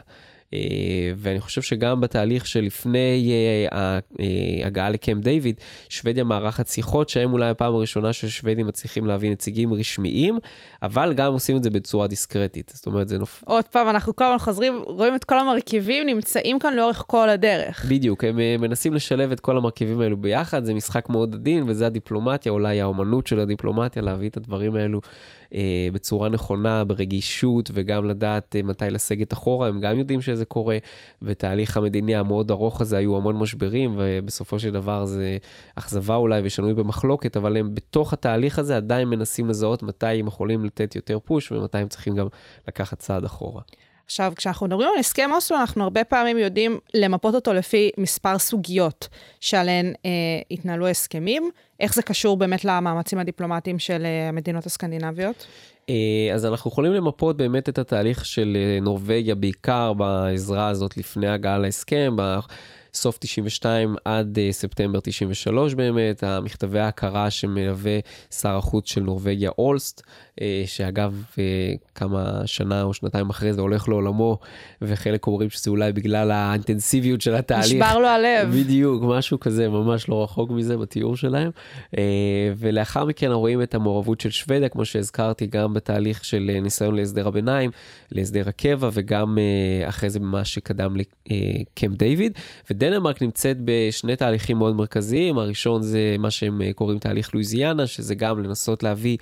אה, 0.54 0.59
ואני 1.16 1.40
חושב 1.40 1.62
שגם 1.62 2.00
בתהליך 2.00 2.47
שלפני 2.47 3.33
אה, 3.73 3.99
ההגעה 4.64 4.90
לקמפ 4.90 5.25
דיוויד, 5.25 5.61
שוודיה 5.88 6.25
מארחת 6.25 6.66
שיחות 6.66 7.09
שהם 7.09 7.33
אולי 7.33 7.49
הפעם 7.49 7.75
הראשונה 7.75 8.12
ששוודים 8.12 8.66
מצליחים 8.66 9.07
להביא 9.07 9.30
נציגים 9.30 9.75
רשמיים, 9.75 10.38
אבל 10.83 11.12
גם 11.12 11.33
עושים 11.33 11.57
את 11.57 11.62
זה 11.62 11.71
בצורה 11.71 12.07
דיסקרטית. 12.07 12.73
זאת 12.75 12.87
אומרת, 12.87 13.09
זה 13.09 13.18
נופ... 13.18 13.45
עוד 13.47 13.64
פעם, 13.64 13.88
אנחנו 13.88 14.16
כל 14.16 14.25
הזמן 14.25 14.38
חוזרים, 14.38 14.83
רואים 14.87 15.14
את 15.14 15.25
כל 15.25 15.38
המרכיבים 15.38 16.07
נמצאים 16.07 16.59
כאן 16.59 16.75
לאורך 16.75 17.04
כל 17.07 17.28
הדרך. 17.28 17.85
בדיוק, 17.88 18.25
הם 18.25 18.37
מנסים 18.61 18.95
לשלב 18.95 19.33
את 19.33 19.40
כל 19.40 19.57
המרכיבים 19.57 20.00
האלו 20.00 20.16
ביחד, 20.16 20.64
זה 20.64 20.75
משחק 20.75 21.09
מאוד 21.09 21.35
עדין, 21.35 21.64
וזה 21.66 21.87
הדיפלומטיה, 21.87 22.52
אולי 22.52 22.80
האומנות 22.80 23.26
של 23.26 23.40
הדיפלומטיה, 23.40 24.02
להביא 24.02 24.28
את 24.28 24.37
הדברים 24.37 24.75
האלו 24.75 25.00
אה, 25.55 25.88
בצורה 25.93 26.28
נכונה, 26.28 26.85
ברגישות, 26.85 27.71
וגם 27.75 28.05
לדעת 28.05 28.57
אה, 28.57 28.62
מתי 28.62 28.85
לסגת 28.90 29.33
אחורה, 29.33 29.69
הם 29.69 29.81
גם 29.81 29.99
יודעים 29.99 30.21
שזה 30.21 30.45
קורה. 30.45 30.78
ותהליך 31.23 31.76
המדיני 31.76 32.17
המאוד 32.17 32.50
ארוך 32.50 32.81
הזה 32.81 32.97
היו 32.97 33.17
המון 33.17 33.37
משברים, 33.37 33.95
ובסופו 33.99 34.59
של 34.59 34.71
דבר 34.71 35.05
זה 35.05 35.38
אכזבה 35.75 36.14
אולי 36.14 36.40
ושנוי 36.45 36.75
במחלוקת, 36.75 37.37
אבל 37.37 37.57
הם 37.57 37.75
בתוך 37.75 38.12
התהליך 38.12 38.59
הזה 38.59 38.76
עדיין 38.76 39.09
מנסים 39.09 39.49
לזהות 39.49 39.83
מתי 39.83 40.07
הם 40.07 40.26
יכולים 40.26 40.64
לתת 40.64 40.97
יותר 40.97 41.19
פוש 41.19 41.52
ומתי 41.52 41.78
הם 41.78 41.88
צריכים 41.88 42.17
גם 42.17 42.26
לקחת 42.69 42.99
צעד 42.99 43.25
אחורה. 43.25 43.62
עכשיו, 44.09 44.33
כשאנחנו 44.37 44.67
מדברים 44.67 44.88
על 44.95 44.99
הסכם 44.99 45.31
אוסלו, 45.33 45.57
אנחנו 45.57 45.85
הרבה 45.85 46.05
פעמים 46.05 46.38
יודעים 46.38 46.79
למפות 46.95 47.35
אותו 47.35 47.53
לפי 47.53 47.91
מספר 47.99 48.38
סוגיות 48.38 49.09
שעליהן 49.41 49.93
אה, 50.05 50.11
התנהלו 50.50 50.88
הסכמים. 50.88 51.50
איך 51.81 51.95
זה 51.95 52.03
קשור 52.03 52.37
באמת 52.37 52.65
למאמצים 52.65 53.19
הדיפלומטיים 53.19 53.79
של 53.79 54.05
אה, 54.05 54.29
המדינות 54.29 54.67
הסקנדינביות? 54.67 55.47
אה, 55.88 56.35
אז 56.35 56.47
אנחנו 56.47 56.71
יכולים 56.71 56.93
למפות 56.93 57.37
באמת 57.37 57.69
את 57.69 57.79
התהליך 57.79 58.25
של 58.25 58.57
אה, 58.57 58.81
נורבגיה, 58.81 59.35
בעיקר 59.35 59.93
בעזרה 59.93 60.69
הזאת 60.69 60.97
לפני 60.97 61.29
הגעה 61.29 61.59
להסכם. 61.59 62.17
סוף 62.95 63.19
92 63.19 63.97
עד 64.05 64.38
ספטמבר 64.50 65.00
93 65.00 65.75
באמת, 65.75 66.23
המכתבי 66.23 66.79
ההכרה 66.79 67.31
שמלווה 67.31 67.99
שר 68.31 68.57
החוץ 68.57 68.91
של 68.91 69.00
נורבגיה 69.00 69.50
אולסט, 69.59 70.03
שאגב, 70.66 71.25
uh, 71.33 71.38
כמה 71.95 72.42
שנה 72.47 72.83
או 72.83 72.95
שנתיים 72.95 73.30
אחרי 73.30 73.52
זה 73.52 73.61
הולך 73.61 73.88
לעולמו, 73.88 74.38
וחלק 74.83 75.26
אומרים 75.26 75.50
שזה 75.50 75.71
אולי 75.71 75.92
בגלל 75.92 76.30
האינטנסיביות 76.30 77.21
של 77.21 77.35
התהליך. 77.35 77.73
נשבר 77.73 77.99
לו 77.99 78.07
הלב. 78.07 78.54
בדיוק, 78.54 79.02
משהו 79.07 79.40
כזה, 79.40 79.68
ממש 79.68 80.09
לא 80.09 80.23
רחוק 80.23 80.50
מזה 80.50 80.76
בתיאור 80.76 81.16
שלהם. 81.16 81.50
Uh, 81.92 81.99
ולאחר 82.57 83.04
מכן 83.04 83.30
רואים 83.30 83.62
את 83.62 83.75
המעורבות 83.75 84.21
של 84.21 84.30
שוודיה, 84.30 84.68
כמו 84.68 84.85
שהזכרתי, 84.85 85.47
גם 85.47 85.75
בתהליך 85.75 86.25
של 86.25 86.50
ניסיון 86.62 86.95
להסדר 86.95 87.28
הביניים, 87.28 87.71
להסדר 88.12 88.49
הקבע, 88.49 88.90
וגם 88.92 89.38
אחרי 89.85 90.11
זה 90.11 90.18
במה 90.18 90.45
שקדם 90.45 90.97
לקמפ 90.97 91.99
דיוויד. 91.99 92.33
ודנמרק 92.71 93.23
נמצאת 93.23 93.57
בשני 93.64 94.16
תהליכים 94.16 94.59
מאוד 94.59 94.76
מרכזיים, 94.76 95.38
הראשון 95.38 95.83
זה 95.83 96.16
מה 96.18 96.30
שהם 96.30 96.61
קוראים 96.75 96.99
תהליך 96.99 97.35
לואיזיאנה, 97.35 97.87
שזה 97.87 98.14
גם 98.14 98.42
לנסות 98.42 98.83
להביא 98.83 99.16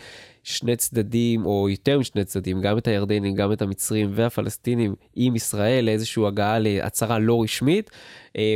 שני 0.48 0.76
צדדים, 0.76 1.46
או 1.46 1.68
יותר 1.68 1.98
משני 1.98 2.24
צדדים, 2.24 2.60
גם 2.60 2.78
את 2.78 2.88
הירדנים, 2.88 3.34
גם 3.34 3.52
את 3.52 3.62
המצרים 3.62 4.10
והפלסטינים 4.14 4.94
עם 5.16 5.36
ישראל 5.36 5.84
לאיזושהי 5.84 6.26
הגעה 6.26 6.58
להצהרה 6.58 7.18
לא 7.18 7.42
רשמית, 7.42 7.90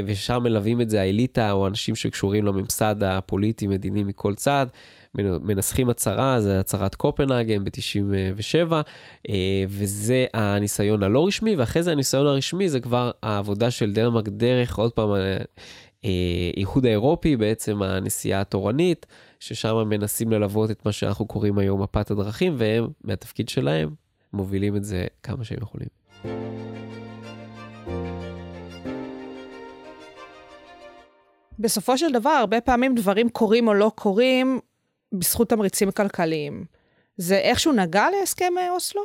ושם 0.07 0.43
מלווים 0.43 0.81
את 0.81 0.91
זה 0.91 1.01
האליטה 1.01 1.53
או 1.53 1.67
אנשים 1.67 1.97
שקשורים 1.97 2.45
לממסד 2.45 2.97
הפוליטי-מדיני 3.03 4.05
מכל 4.05 4.35
צד. 4.35 4.67
מנסחים 5.15 5.91
הצהרה, 5.91 6.41
זה 6.41 6.61
הצהרת 6.61 6.95
קופנהגן 6.95 7.65
ב-97, 7.65 8.73
וזה 9.69 10.27
הניסיון 10.35 11.03
הלא 11.03 11.27
רשמי, 11.27 11.57
ואחרי 11.57 11.83
זה 11.83 11.93
הניסיון 11.93 12.27
הרשמי 12.27 12.69
זה 12.69 12.81
כבר 12.81 13.11
העבודה 13.23 13.71
של 13.71 13.93
דנמרק 13.93 14.29
דרך, 14.29 14.79
עוד 14.79 14.93
פעם, 14.93 15.09
האיחוד 16.55 16.87
האירופי, 16.87 17.37
בעצם 17.37 17.83
הנסיעה 17.83 18.41
התורנית, 18.41 19.07
ששם 19.41 19.77
מנסים 19.87 20.31
ללוות 20.31 20.71
את 20.71 20.87
מה 20.87 20.93
שאנחנו 20.93 21.27
קוראים 21.27 21.59
היום 21.59 21.83
מפת 21.83 22.11
הדרכים, 22.11 22.55
והם, 22.59 22.89
מהתפקיד 23.05 23.49
שלהם, 23.49 23.95
מובילים 24.33 24.77
את 24.77 24.85
זה 24.85 25.07
כמה 25.23 25.45
שהם 25.45 25.59
יכולים. 25.63 25.89
בסופו 31.59 31.99
של 31.99 32.13
דבר, 32.13 32.31
הרבה 32.31 32.61
פעמים 32.61 32.95
דברים 32.95 33.29
קורים 33.29 33.69
או 33.69 33.75
לא 33.75 33.93
קורים 33.95 34.61
בזכות 35.13 35.49
תמריצים 35.49 35.91
כלכליים. 35.91 36.65
זה 37.17 37.37
איכשהו 37.37 37.73
נגע 37.73 38.07
להסכם 38.11 38.53
אוסלו? 38.71 39.03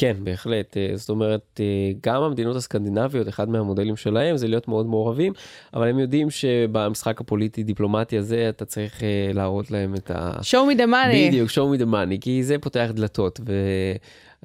כן, 0.00 0.16
בהחלט. 0.24 0.76
זאת 0.94 1.10
אומרת, 1.10 1.60
גם 2.02 2.22
המדינות 2.22 2.56
הסקנדינביות, 2.56 3.28
אחד 3.28 3.48
מהמודלים 3.48 3.96
שלהם 3.96 4.36
זה 4.36 4.48
להיות 4.48 4.68
מאוד 4.68 4.86
מעורבים, 4.86 5.32
אבל 5.74 5.88
הם 5.88 5.98
יודעים 5.98 6.30
שבמשחק 6.30 7.20
הפוליטי-דיפלומטי 7.20 8.18
הזה 8.18 8.48
אתה 8.48 8.64
צריך 8.64 9.02
להראות 9.34 9.70
להם 9.70 9.94
את 9.94 10.10
ה... 10.10 10.32
show 10.40 10.72
me 10.72 10.78
the 10.78 10.86
money. 10.86 11.28
בדיוק, 11.28 11.50
show 11.50 11.76
me 11.76 11.80
the 11.80 11.86
money, 11.92 12.20
כי 12.20 12.42
זה 12.42 12.58
פותח 12.58 12.90
דלתות. 12.94 13.40
ו... 13.46 13.52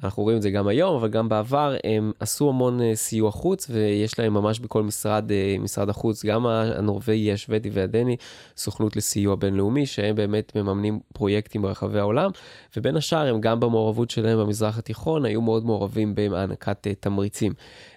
אנחנו 0.02 0.22
רואים 0.22 0.36
את 0.36 0.42
זה 0.42 0.50
גם 0.50 0.68
היום, 0.68 0.96
אבל 0.96 1.08
גם 1.08 1.28
בעבר 1.28 1.74
הם 1.84 2.12
עשו 2.20 2.48
המון 2.48 2.80
סיוע 2.94 3.30
חוץ, 3.30 3.66
ויש 3.70 4.18
להם 4.18 4.34
ממש 4.34 4.60
בכל 4.60 4.82
משרד, 4.82 5.30
משרד 5.58 5.88
החוץ, 5.88 6.24
גם 6.24 6.46
הנורבגי, 6.46 7.32
השוודי 7.32 7.70
והדני, 7.72 8.16
סוכנות 8.56 8.96
לסיוע 8.96 9.34
בינלאומי, 9.34 9.86
שהם 9.86 10.16
באמת 10.16 10.56
מממנים 10.56 11.00
פרויקטים 11.12 11.62
ברחבי 11.62 11.98
העולם, 11.98 12.30
ובין 12.76 12.96
השאר 12.96 13.26
הם 13.26 13.40
גם 13.40 13.60
במעורבות 13.60 14.10
שלהם 14.10 14.38
במזרח 14.38 14.78
התיכון, 14.78 15.24
היו 15.24 15.42
מאוד 15.42 15.66
מעורבים 15.66 16.14
בהענקת 16.14 16.86
תמריצים. 17.00 17.52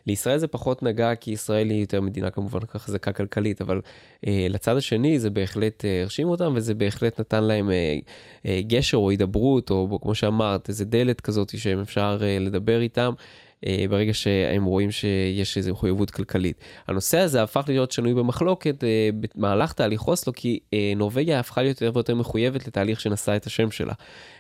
לישראל 0.08 0.38
זה 0.38 0.48
פחות 0.48 0.84
נגע, 0.84 1.16
כי 1.16 1.32
ישראל 1.32 1.70
היא 1.70 1.82
יותר 1.82 2.02
מדינה 2.02 2.30
כמובן 2.30 2.60
חזקה 2.78 3.12
כלכלית, 3.12 3.62
אבל 3.62 3.82
אה, 4.28 4.48
לצד 4.50 4.78
השני 4.78 5.20
זה 5.20 5.30
בהחלט 5.30 5.86
אה, 5.86 6.02
הרשים 6.02 6.30
אותם, 6.30 6.54
וזה 6.56 6.74
בהחלט 6.74 7.20
נתן 7.20 7.44
להם 7.44 7.72
אה, 7.72 7.98
אה, 8.46 8.62
גשר 8.68 8.98
או 8.98 9.10
הידברות, 9.10 9.70
או 9.70 10.00
כמו 10.02 10.16
שאמרת, 10.16 10.70
איזה 10.70 10.86
דלת 10.86 11.22
כזאת 11.22 11.58
שהם 11.58 11.82
אפשר 11.82 12.20
אה, 12.22 12.38
לדבר 12.40 12.82
איתם. 12.82 13.14
uh, 13.66 13.70
ברגע 13.90 14.14
שהם 14.14 14.66
רואים 14.66 14.92
שיש 14.92 15.58
איזו 15.58 15.72
מחויבות 15.72 16.12
כלכלית. 16.12 16.58
הנושא 16.88 17.18
הזה 17.18 17.44
הפך 17.44 17.66
להיות 17.68 17.92
שנוי 17.92 18.14
במחלוקת 18.14 18.84
uh, 18.84 19.28
במהלך 19.36 19.74
תהליך 19.74 20.08
אוסלו, 20.08 20.34
כי 20.34 20.60
uh, 20.66 20.76
נורבגיה 20.96 21.40
הפכה 21.40 21.62
להיות 21.62 21.82
יותר 21.82 21.96
ויותר 21.96 22.16
מחויבת 22.16 22.68
לתהליך 22.68 23.00
שנשא 23.00 23.36
את 23.36 23.46
השם 23.46 23.72
שלה. 23.72 23.94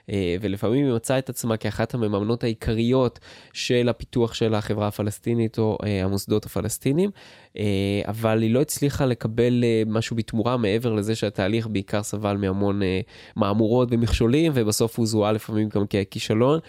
Uh, 0.07 0.13
ולפעמים 0.41 0.85
היא 0.85 0.93
מצאה 0.93 1.19
את 1.19 1.29
עצמה 1.29 1.57
כאחת 1.57 1.93
המממנות 1.93 2.43
העיקריות 2.43 3.19
של 3.53 3.89
הפיתוח 3.89 4.33
של 4.33 4.53
החברה 4.53 4.87
הפלסטינית 4.87 5.57
או 5.57 5.77
uh, 5.81 5.85
המוסדות 6.03 6.45
הפלסטינים, 6.45 7.09
uh, 7.53 7.59
אבל 8.07 8.41
היא 8.41 8.53
לא 8.53 8.61
הצליחה 8.61 9.05
לקבל 9.05 9.63
משהו 9.85 10.15
בתמורה 10.15 10.57
מעבר 10.57 10.93
לזה 10.93 11.15
שהתהליך 11.15 11.67
בעיקר 11.67 12.03
סבל 12.03 12.37
מהמון 12.37 12.81
מהמורות 13.35 13.87
ומכשולים, 13.91 14.51
ובסוף 14.55 14.97
הוא 14.97 15.05
זוהה 15.05 15.31
לפעמים 15.31 15.69
גם 15.69 15.85
ככישלון, 15.87 16.59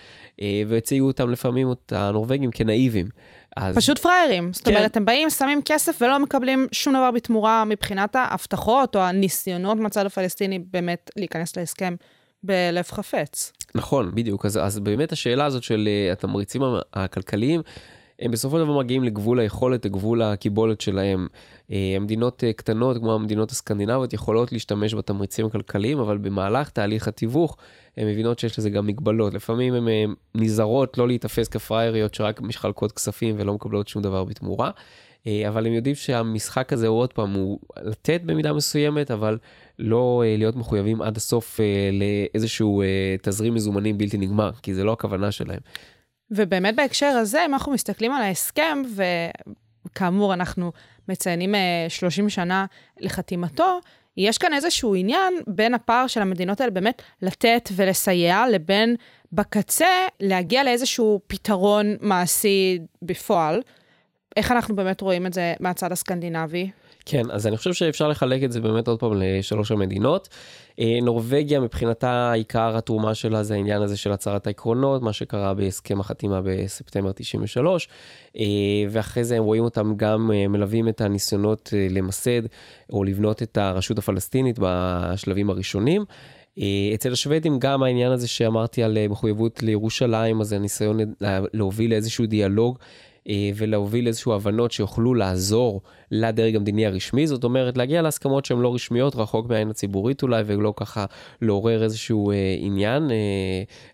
והציגו 0.67 1.07
אותם 1.07 1.31
לפעמים, 1.31 1.73
את 1.73 1.93
הנורבגים, 1.93 2.51
כנאיבים. 2.51 3.09
אז... 3.57 3.77
פשוט 3.77 3.99
פראיירים. 3.99 4.53
זאת 4.53 4.65
כן. 4.65 4.77
אומרת, 4.77 4.97
הם 4.97 5.05
באים, 5.05 5.31
שמים 5.31 5.61
כסף 5.65 5.99
ולא 6.03 6.19
מקבלים 6.19 6.67
שום 6.73 6.95
דבר 6.95 7.11
בתמורה 7.11 7.65
מבחינת 7.65 8.17
ההבטחות 8.17 8.97
או 8.97 9.01
הניסיונות 9.01 9.79
מהצד 9.79 10.07
הפלסטיני 10.07 10.59
באמת 10.59 11.11
להיכנס 11.17 11.57
להסכם 11.57 11.95
בלב 12.43 12.85
חפץ. 12.85 13.53
נכון, 13.75 14.15
בדיוק. 14.15 14.47
אז, 14.47 14.57
אז 14.57 14.79
באמת 14.79 15.13
השאלה 15.13 15.45
הזאת 15.45 15.63
של 15.63 15.89
uh, 15.89 16.13
התמריצים 16.13 16.63
הכלכליים, 16.93 17.61
הם 18.21 18.31
בסופו 18.31 18.59
של 18.59 18.65
דבר 18.65 18.79
מגיעים 18.79 19.05
לגבול 19.05 19.41
היכולת, 19.41 19.85
לגבול 19.85 20.23
הקיבולת 20.23 20.81
שלהם. 20.81 21.27
המדינות 21.71 22.45
קטנות, 22.57 22.97
כמו 22.99 23.15
המדינות 23.15 23.51
הסקנדינביות, 23.51 24.13
יכולות 24.13 24.53
להשתמש 24.53 24.95
בתמריצים 24.95 25.47
הכלכליים, 25.47 25.99
אבל 25.99 26.19
במהלך 26.19 26.69
תהליך 26.71 27.09
התיווך, 27.09 27.57
הן 27.97 28.09
מבינות 28.09 28.39
שיש 28.39 28.59
לזה 28.59 28.71
גם 28.71 28.87
מגבלות. 28.87 29.35
לפעמים 29.35 29.75
הן 29.75 30.15
נזהרות 30.35 30.99
לא 30.99 31.07
להיתפס 31.09 31.49
כפרייריות 31.49 32.15
שרק 32.15 32.41
מחלקות 32.41 32.93
כספים 32.93 33.35
ולא 33.39 33.55
מקבלות 33.55 33.89
שום 33.89 34.03
דבר 34.03 34.25
בתמורה. 34.25 34.71
אבל 35.49 35.67
הם 35.67 35.73
יודעים 35.73 35.95
שהמשחק 35.95 36.73
הזה 36.73 36.87
הוא 36.87 36.99
עוד 36.99 37.13
פעם, 37.13 37.33
הוא 37.33 37.59
לתת 37.83 38.21
במידה 38.25 38.53
מסוימת, 38.53 39.11
אבל 39.11 39.39
לא 39.79 40.23
להיות 40.27 40.57
מחויבים 40.57 41.03
עד 41.03 41.17
הסוף 41.17 41.61
לאיזשהו 41.93 42.83
תזרים 43.23 43.55
מזומנים 43.55 43.99
בלתי 43.99 44.19
נגמר, 44.19 44.51
כי 44.63 44.75
זה 44.75 44.85
לא 44.85 44.93
הכוונה 44.93 45.33
שלהם. 45.33 45.61
ובאמת 46.31 46.77
בהקשר 46.77 47.07
הזה, 47.07 47.45
אם 47.47 47.55
אנחנו 47.55 47.73
מסתכלים 47.73 48.13
על 48.13 48.23
ההסכם, 48.23 48.83
וכאמור, 49.87 50.35
אנחנו 50.35 50.73
מציינים 51.09 51.55
30 51.89 52.31
שנה 52.31 52.67
לחתימתו, 53.01 53.81
יש 54.17 54.39
כאן 54.39 54.55
איזשהו 54.55 54.95
עניין 54.95 55.35
בין 55.47 55.75
הפער 55.75 56.07
של 56.07 56.23
המדינות 56.23 56.61
האלה 56.61 56.71
באמת 56.71 57.03
לתת 57.23 57.69
ולסייע, 57.77 58.45
לבין 58.53 58.97
בקצה 59.33 59.87
להגיע 60.21 60.65
לאיזשהו 60.65 61.21
פתרון 61.27 61.97
מעשי 62.01 62.79
בפועל. 63.03 63.63
איך 64.39 64.53
אנחנו 64.53 64.77
באמת 64.77 65.01
רואים 65.01 65.27
את 65.27 65.33
זה 65.33 65.55
מהצד 65.61 65.93
הסקנדינבי? 65.93 66.71
כן, 67.05 67.31
אז 67.31 67.47
אני 67.47 67.57
חושב 67.57 67.73
שאפשר 67.73 68.09
לחלק 68.09 68.45
את 68.45 68.53
זה 68.53 68.61
באמת 68.61 68.89
עוד 68.89 69.01
פעם 69.01 69.13
לשלוש 69.15 69.71
המדינות. 69.71 70.29
נורבגיה 71.03 71.61
מבחינתה 71.61 72.33
עיקר 72.33 72.77
התרומה 72.77 73.15
שלה 73.15 73.43
זה 73.43 73.55
העניין 73.55 73.83
הזה 73.83 73.97
של 73.97 74.13
הצהרת 74.13 74.47
העקרונות, 74.47 75.03
מה 75.03 75.13
שקרה 75.13 75.55
בהסכם 75.55 76.01
החתימה 76.01 76.41
בספטמבר 76.45 77.13
93, 77.13 77.89
ואחרי 78.91 79.25
זה 79.25 79.37
הם 79.37 79.45
רואים 79.45 79.65
אותם 79.65 79.93
גם 79.97 80.31
מלווים 80.49 80.89
את 80.89 81.01
הניסיונות 81.01 81.73
למסד 81.91 82.43
או 82.93 83.05
לבנות 83.05 83.43
את 83.43 83.57
הרשות 83.57 83.99
הפלסטינית 83.99 84.59
בשלבים 84.63 85.51
הראשונים. 85.51 86.05
אצל 86.95 87.13
השוודים 87.13 87.59
גם 87.59 87.83
העניין 87.83 88.13
הזה 88.13 88.29
שאמרתי 88.29 88.83
על 88.83 88.99
מחויבות 89.09 89.63
לירושלים, 89.63 90.41
אז 90.41 90.53
הניסיון 90.53 90.99
להוביל 91.55 91.91
לאיזשהו 91.91 92.27
דיאלוג 92.27 92.79
ולהוביל 93.57 94.07
איזשהו 94.07 94.35
הבנות 94.35 94.73
שיוכלו 94.73 95.15
לעזור 95.15 95.81
לדרג 96.11 96.57
המדיני 96.57 96.87
הרשמי, 96.87 97.27
זאת 97.27 97.45
אומרת 97.45 97.77
להגיע 97.77 98.03
להסכמות 98.03 98.45
שהן 98.45 98.59
לא 98.59 98.75
רשמיות, 98.75 99.17
רחוק 99.17 99.49
מהעין 99.49 99.71
הציבורית 99.71 100.23
אולי, 100.23 100.43
ולא 100.47 100.75
ככה 100.77 101.05
לעורר 101.43 101.83
איזשהו 101.83 102.31
אה, 102.31 102.57
עניין 102.59 103.11
אה, 103.11 103.17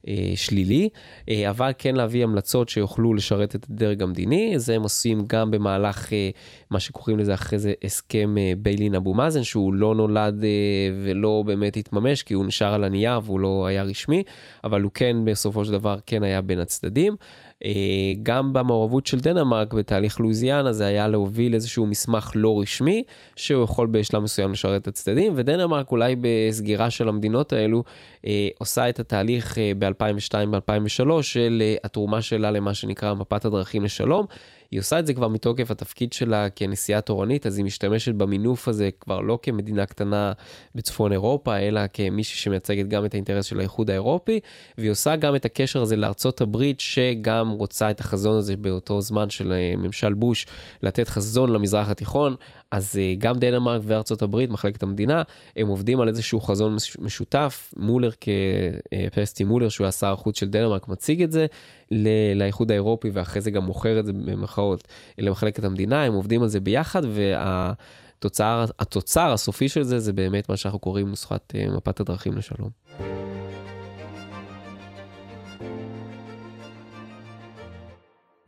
אה, 0.08 0.32
שלילי, 0.34 0.88
אה, 1.28 1.50
אבל 1.50 1.70
כן 1.78 1.94
להביא 1.94 2.24
המלצות 2.24 2.68
שיוכלו 2.68 3.14
לשרת 3.14 3.54
את 3.54 3.66
הדרג 3.70 4.02
המדיני, 4.02 4.58
זה 4.58 4.74
הם 4.74 4.82
עושים 4.82 5.24
גם 5.26 5.50
במהלך 5.50 6.12
אה, 6.12 6.30
מה 6.70 6.80
שקוראים 6.80 7.18
לזה 7.18 7.34
אחרי 7.34 7.58
זה 7.58 7.72
הסכם 7.84 8.34
אה, 8.38 8.52
ביילין 8.58 8.94
אבו 8.94 9.14
מאזן, 9.14 9.42
שהוא 9.42 9.74
לא 9.74 9.94
נולד 9.94 10.44
אה, 10.44 10.48
ולא 11.04 11.42
באמת 11.46 11.76
התממש, 11.76 12.22
כי 12.22 12.34
הוא 12.34 12.46
נשאר 12.46 12.74
על 12.74 12.84
הנייר 12.84 13.20
והוא 13.24 13.40
לא 13.40 13.66
היה 13.66 13.82
רשמי, 13.82 14.22
אבל 14.64 14.82
הוא 14.82 14.90
כן 14.94 15.16
בסופו 15.24 15.64
של 15.64 15.72
דבר 15.72 15.96
כן 16.06 16.22
היה 16.22 16.40
בין 16.40 16.58
הצדדים. 16.58 17.16
גם 18.22 18.52
במעורבות 18.52 19.06
של 19.06 19.20
דנמרק 19.20 19.74
בתהליך 19.74 20.20
לואיזיאנה 20.20 20.72
זה 20.72 20.86
היה 20.86 21.08
להוביל 21.08 21.54
איזשהו 21.54 21.86
מסמך 22.04 22.30
לא 22.34 22.60
רשמי, 22.60 23.02
שהוא 23.36 23.64
יכול 23.64 23.86
בשלב 23.86 24.22
מסוים 24.22 24.52
לשרת 24.52 24.82
את 24.82 24.88
הצדדים, 24.88 25.32
ודנמרק 25.36 25.92
אולי 25.92 26.16
בסגירה 26.20 26.90
של 26.90 27.08
המדינות 27.08 27.52
האלו 27.52 27.84
עושה 28.58 28.88
את 28.88 29.00
התהליך 29.00 29.58
ב-2002-2003 29.78 31.22
של 31.22 31.62
התרומה 31.84 32.22
שלה 32.22 32.50
למה 32.50 32.74
שנקרא 32.74 33.14
מפת 33.14 33.44
הדרכים 33.44 33.84
לשלום. 33.84 34.26
היא 34.74 34.80
עושה 34.80 34.98
את 34.98 35.06
זה 35.06 35.14
כבר 35.14 35.28
מתוקף 35.28 35.70
התפקיד 35.70 36.12
שלה 36.12 36.50
כנשיאה 36.50 37.00
תורנית, 37.00 37.46
אז 37.46 37.58
היא 37.58 37.64
משתמשת 37.64 38.14
במינוף 38.14 38.68
הזה 38.68 38.90
כבר 39.00 39.20
לא 39.20 39.38
כמדינה 39.42 39.86
קטנה 39.86 40.32
בצפון 40.74 41.12
אירופה, 41.12 41.56
אלא 41.56 41.80
כמישהי 41.92 42.38
שמייצגת 42.38 42.88
גם 42.88 43.04
את 43.04 43.14
האינטרס 43.14 43.44
של 43.44 43.58
האיחוד 43.58 43.90
האירופי, 43.90 44.40
והיא 44.78 44.90
עושה 44.90 45.16
גם 45.16 45.36
את 45.36 45.44
הקשר 45.44 45.82
הזה 45.82 45.96
לארצות 45.96 46.40
הברית, 46.40 46.80
שגם 46.80 47.50
רוצה 47.50 47.90
את 47.90 48.00
החזון 48.00 48.36
הזה 48.38 48.56
באותו 48.56 49.00
זמן 49.00 49.30
של 49.30 49.52
אה, 49.52 49.74
ממשל 49.76 50.14
בוש, 50.14 50.46
לתת 50.82 51.08
חזון 51.08 51.52
למזרח 51.52 51.88
התיכון. 51.88 52.36
אז 52.70 52.98
אה, 52.98 53.14
גם 53.18 53.38
דנמרק 53.38 53.82
וארצות 53.84 54.22
הברית, 54.22 54.50
מחלקת 54.50 54.82
המדינה, 54.82 55.22
הם 55.56 55.68
עובדים 55.68 56.00
על 56.00 56.08
איזשהו 56.08 56.40
חזון 56.40 56.76
משותף. 56.98 57.74
מולר 57.76 58.10
כפסטי 58.20 59.44
מולר, 59.44 59.68
שהוא 59.68 59.86
השר 59.86 60.12
החוץ 60.12 60.38
של 60.38 60.48
דנמרק, 60.48 60.88
מציג 60.88 61.22
את 61.22 61.32
זה 61.32 61.46
לאיחוד 62.34 62.70
האירופי, 62.70 63.10
ואחרי 63.12 63.40
זה 63.40 63.50
גם 63.50 63.64
מוכר 63.64 64.00
את 64.00 64.06
זה 64.06 64.12
במחאות 64.12 64.88
למחלקת 65.18 65.64
המדינה, 65.64 66.02
הם 66.02 66.14
עובדים 66.14 66.42
על 66.42 66.48
זה 66.48 66.60
ביחד, 66.60 67.02
והתוצר 67.04 68.64
התוצר 68.78 69.32
הסופי 69.32 69.68
של 69.68 69.82
זה, 69.82 69.98
זה 69.98 70.12
באמת 70.12 70.48
מה 70.48 70.56
שאנחנו 70.56 70.78
קוראים 70.78 71.08
נוסחת 71.08 71.54
אה, 71.54 71.66
מפת 71.76 72.00
הדרכים 72.00 72.36
לשלום. 72.36 72.70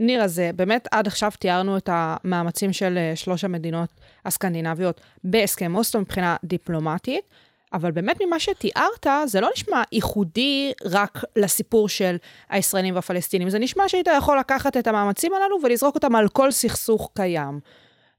ניר, 0.00 0.22
אז 0.22 0.42
באמת 0.56 0.88
עד 0.90 1.06
עכשיו 1.06 1.30
תיארנו 1.38 1.76
את 1.76 1.88
המאמצים 1.92 2.72
של 2.72 2.98
אה, 2.98 3.16
שלוש 3.16 3.44
המדינות 3.44 3.88
הסקנדינביות 4.26 5.00
בהסכם 5.24 5.76
אוסטו 5.76 6.00
מבחינה 6.00 6.36
דיפלומטית, 6.44 7.24
אבל 7.72 7.90
באמת 7.90 8.16
ממה 8.26 8.40
שתיארת, 8.40 9.06
זה 9.26 9.40
לא 9.40 9.48
נשמע 9.54 9.82
ייחודי 9.92 10.72
רק 10.84 11.24
לסיפור 11.36 11.88
של 11.88 12.16
הישראלים 12.50 12.94
והפלסטינים, 12.94 13.50
זה 13.50 13.58
נשמע 13.58 13.88
שהיית 13.88 14.08
יכול 14.18 14.38
לקחת 14.38 14.76
את 14.76 14.86
המאמצים 14.86 15.34
הללו 15.34 15.56
ולזרוק 15.62 15.94
אותם 15.94 16.16
על 16.16 16.28
כל 16.28 16.50
סכסוך 16.50 17.10
קיים. 17.14 17.60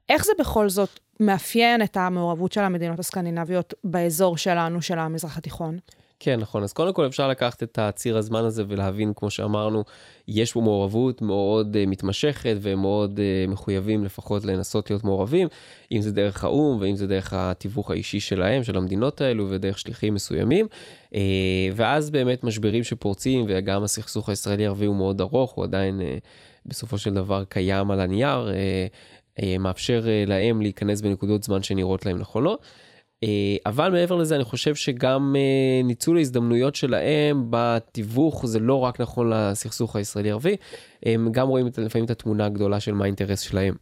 איך 0.09 0.25
זה 0.25 0.31
בכל 0.39 0.69
זאת 0.69 0.99
מאפיין 1.19 1.81
את 1.81 1.97
המעורבות 1.97 2.51
של 2.51 2.61
המדינות 2.61 2.99
הסקנדינביות 2.99 3.73
באזור 3.83 4.37
שלנו, 4.37 4.81
של 4.81 4.99
המזרח 4.99 5.37
התיכון? 5.37 5.77
כן, 6.19 6.39
נכון. 6.39 6.63
אז 6.63 6.73
קודם 6.73 6.93
כל 6.93 7.05
אפשר 7.07 7.27
לקחת 7.27 7.63
את 7.63 7.79
הציר 7.79 8.17
הזמן 8.17 8.43
הזה 8.43 8.63
ולהבין, 8.67 9.13
כמו 9.15 9.29
שאמרנו, 9.29 9.83
יש 10.27 10.53
פה 10.53 10.61
מעורבות 10.61 11.21
מאוד 11.21 11.75
uh, 11.75 11.89
מתמשכת 11.89 12.55
ומאוד 12.61 13.19
uh, 13.19 13.51
מחויבים 13.51 14.05
לפחות 14.05 14.45
לנסות 14.45 14.89
להיות 14.89 15.03
מעורבים, 15.03 15.47
אם 15.91 16.01
זה 16.01 16.11
דרך 16.11 16.43
האו"ם 16.43 16.77
ואם 16.81 16.95
זה 16.95 17.07
דרך 17.07 17.33
התיווך 17.33 17.91
האישי 17.91 18.19
שלהם, 18.19 18.63
של 18.63 18.77
המדינות 18.77 19.21
האלו, 19.21 19.47
ודרך 19.49 19.79
שליחים 19.79 20.13
מסוימים. 20.13 20.67
Uh, 21.05 21.15
ואז 21.75 22.09
באמת 22.09 22.43
משברים 22.43 22.83
שפורצים, 22.83 23.45
וגם 23.47 23.83
הסכסוך 23.83 24.29
הישראלי-ערבי 24.29 24.85
הוא 24.85 24.95
מאוד 24.95 25.21
ארוך, 25.21 25.51
הוא 25.51 25.63
עדיין 25.63 25.99
uh, 25.99 26.03
בסופו 26.65 26.97
של 26.97 27.13
דבר 27.13 27.43
קיים 27.43 27.91
על 27.91 27.99
הנייר, 27.99 28.47
uh, 28.47 29.39
uh, 29.39 29.43
מאפשר 29.59 30.03
uh, 30.05 30.29
להם 30.29 30.61
להיכנס 30.61 31.01
בנקודות 31.01 31.43
זמן 31.43 31.63
שנראות 31.63 32.05
להם 32.05 32.17
נכונות. 32.17 32.61
אה, 32.61 32.86
אבל 33.65 33.91
מעבר 33.91 34.15
לזה 34.15 34.35
אני 34.35 34.43
חושב 34.43 34.75
שגם 34.75 35.35
אה, 35.37 35.83
ניצול 35.83 36.17
ההזדמנויות 36.17 36.75
שלהם 36.75 37.47
בתיווך 37.49 38.45
זה 38.45 38.59
לא 38.59 38.79
רק 38.79 39.01
נכון 39.01 39.29
לסכסוך 39.33 39.95
הישראלי-ערבי, 39.95 40.55
הם 41.03 41.31
גם 41.31 41.47
רואים 41.47 41.67
לפעמים 41.77 42.05
את 42.05 42.09
התמונה 42.09 42.45
הגדולה 42.45 42.79
של 42.79 42.93
מה 42.93 43.03
האינטרס 43.03 43.39
שלהם. 43.39 43.75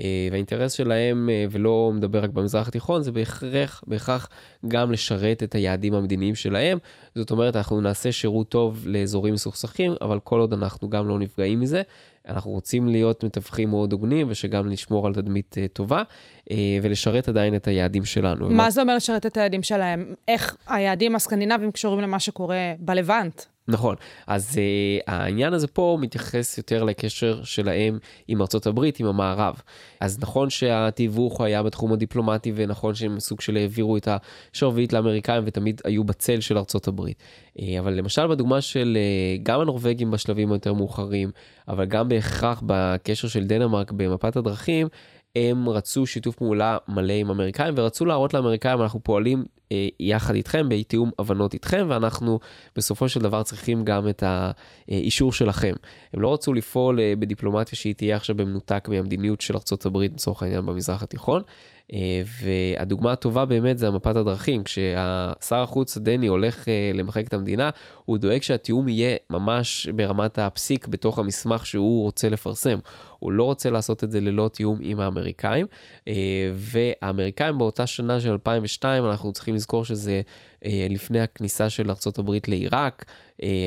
אה, 0.00 0.28
והאינטרס 0.30 0.72
שלהם, 0.72 1.28
ולא 1.50 1.90
מדבר 1.94 2.24
רק 2.24 2.30
במזרח 2.30 2.68
התיכון, 2.68 3.02
זה 3.02 3.12
בהכרח, 3.12 3.84
בהכרח 3.86 4.28
גם 4.68 4.92
לשרת 4.92 5.42
את 5.42 5.54
היעדים 5.54 5.94
המדיניים 5.94 6.34
שלהם. 6.34 6.78
זאת 7.14 7.30
אומרת, 7.30 7.56
אנחנו 7.56 7.80
נעשה 7.80 8.12
שירות 8.12 8.48
טוב 8.48 8.82
לאזורים 8.86 9.34
מסוכסכים, 9.34 9.92
אבל 10.00 10.20
כל 10.20 10.40
עוד 10.40 10.52
אנחנו 10.52 10.90
גם 10.90 11.08
לא 11.08 11.18
נפגעים 11.18 11.60
מזה, 11.60 11.82
אנחנו 12.28 12.50
רוצים 12.50 12.88
להיות 12.88 13.24
מתווכים 13.24 13.70
מאוד 13.70 13.92
הוגנים, 13.92 14.26
ושגם 14.30 14.68
נשמור 14.68 15.06
על 15.06 15.14
תדמית 15.14 15.54
uh, 15.58 15.68
טובה, 15.72 16.02
uh, 16.02 16.52
ולשרת 16.82 17.28
עדיין 17.28 17.54
את 17.54 17.68
היעדים 17.68 18.04
שלנו. 18.04 18.50
מה 18.50 18.70
זה 18.70 18.80
אומר 18.80 18.96
לשרת 18.96 19.26
את 19.26 19.36
היעדים 19.36 19.62
שלהם? 19.62 20.14
איך 20.28 20.56
היעדים 20.66 21.14
הסקנדינביים 21.14 21.72
קשורים 21.72 22.00
למה 22.00 22.20
שקורה 22.20 22.72
בלבנט? 22.78 23.42
נכון, 23.68 23.94
אז 24.26 24.54
uh, 24.54 25.02
העניין 25.06 25.52
הזה 25.52 25.66
פה 25.66 25.98
מתייחס 26.00 26.58
יותר 26.58 26.84
לקשר 26.84 27.40
שלהם 27.44 27.98
עם 28.28 28.40
ארצות 28.40 28.66
הברית, 28.66 29.00
עם 29.00 29.06
המערב. 29.06 29.60
אז 30.00 30.18
נכון 30.20 30.50
שהתיווך 30.50 31.40
היה 31.40 31.62
בתחום 31.62 31.92
הדיפלומטי, 31.92 32.52
ונכון 32.54 32.94
שהם 32.94 33.20
סוג 33.20 33.40
של 33.40 33.56
העבירו 33.56 33.96
את 33.96 34.08
השרביט 34.52 34.92
לאמריקאים 34.92 35.42
ותמיד 35.46 35.80
היו 35.84 36.04
בצל 36.04 36.40
של 36.40 36.58
ארצות 36.58 36.88
הברית. 36.88 37.16
Uh, 37.58 37.60
אבל 37.78 37.92
למשל 37.92 38.26
בדוגמה 38.26 38.60
של 38.60 38.98
uh, 38.98 39.40
גם 39.42 39.60
הנורבגים 39.60 40.10
בשלבים 40.10 40.52
היותר 40.52 40.72
מאוחרים, 40.72 41.30
אבל 41.68 41.84
גם 41.84 42.08
בהכרח 42.08 42.62
בקשר 42.66 43.28
של 43.28 43.44
דנמרק 43.44 43.92
במפת 43.92 44.36
הדרכים, 44.36 44.88
הם 45.36 45.68
רצו 45.68 46.06
שיתוף 46.06 46.36
פעולה 46.36 46.78
מלא 46.88 47.12
עם 47.12 47.30
אמריקאים 47.30 47.74
ורצו 47.76 48.04
להראות 48.04 48.34
לאמריקאים 48.34 48.82
אנחנו 48.82 49.00
פועלים 49.02 49.44
אה, 49.72 49.88
יחד 50.00 50.34
איתכם 50.34 50.68
בתיאום 50.68 51.10
הבנות 51.18 51.54
איתכם 51.54 51.86
ואנחנו 51.88 52.40
בסופו 52.76 53.08
של 53.08 53.20
דבר 53.20 53.42
צריכים 53.42 53.84
גם 53.84 54.08
את 54.08 54.22
האישור 54.26 55.32
שלכם. 55.32 55.72
הם 56.14 56.20
לא 56.20 56.34
רצו 56.34 56.52
לפעול 56.52 57.00
אה, 57.00 57.12
בדיפלומטיה 57.18 57.78
שהיא 57.78 57.94
תהיה 57.94 58.16
עכשיו 58.16 58.36
במנותק 58.36 58.88
מהמדיניות 58.88 59.40
של 59.40 59.54
ארה"ב 59.54 59.96
לצורך 59.96 60.42
העניין 60.42 60.66
במזרח 60.66 61.02
התיכון. 61.02 61.42
אה, 61.92 62.22
והדוגמה 62.42 63.12
הטובה 63.12 63.44
באמת 63.44 63.78
זה 63.78 63.88
המפת 63.88 64.16
הדרכים, 64.16 64.64
כשהשר 64.64 65.56
החוץ 65.56 65.96
הדני 65.96 66.26
הולך 66.26 66.68
אה, 66.68 66.90
למחלקת 66.94 67.34
המדינה, 67.34 67.70
הוא 68.04 68.18
דואג 68.18 68.42
שהתיאום 68.42 68.88
יהיה 68.88 69.16
ממש 69.30 69.88
ברמת 69.94 70.38
הפסיק 70.38 70.86
בתוך 70.86 71.18
המסמך 71.18 71.66
שהוא 71.66 72.02
רוצה 72.02 72.28
לפרסם. 72.28 72.78
הוא 73.18 73.32
לא 73.32 73.44
רוצה 73.44 73.70
לעשות 73.70 74.04
את 74.04 74.10
זה 74.10 74.20
ללא 74.20 74.50
תיאום 74.52 74.78
עם 74.80 75.00
האמריקאים, 75.00 75.66
אה, 76.08 76.14
והאמריקאים 76.54 77.58
באותה 77.58 77.86
שנה 77.86 78.20
של 78.20 78.30
2002, 78.32 79.04
אנחנו 79.04 79.32
צריכים 79.32 79.54
לזכור 79.54 79.84
שזה 79.84 80.20
לפני 80.64 81.20
הכניסה 81.20 81.70
של 81.70 81.90
ארה"ב 81.90 82.30
לעיראק, 82.48 83.04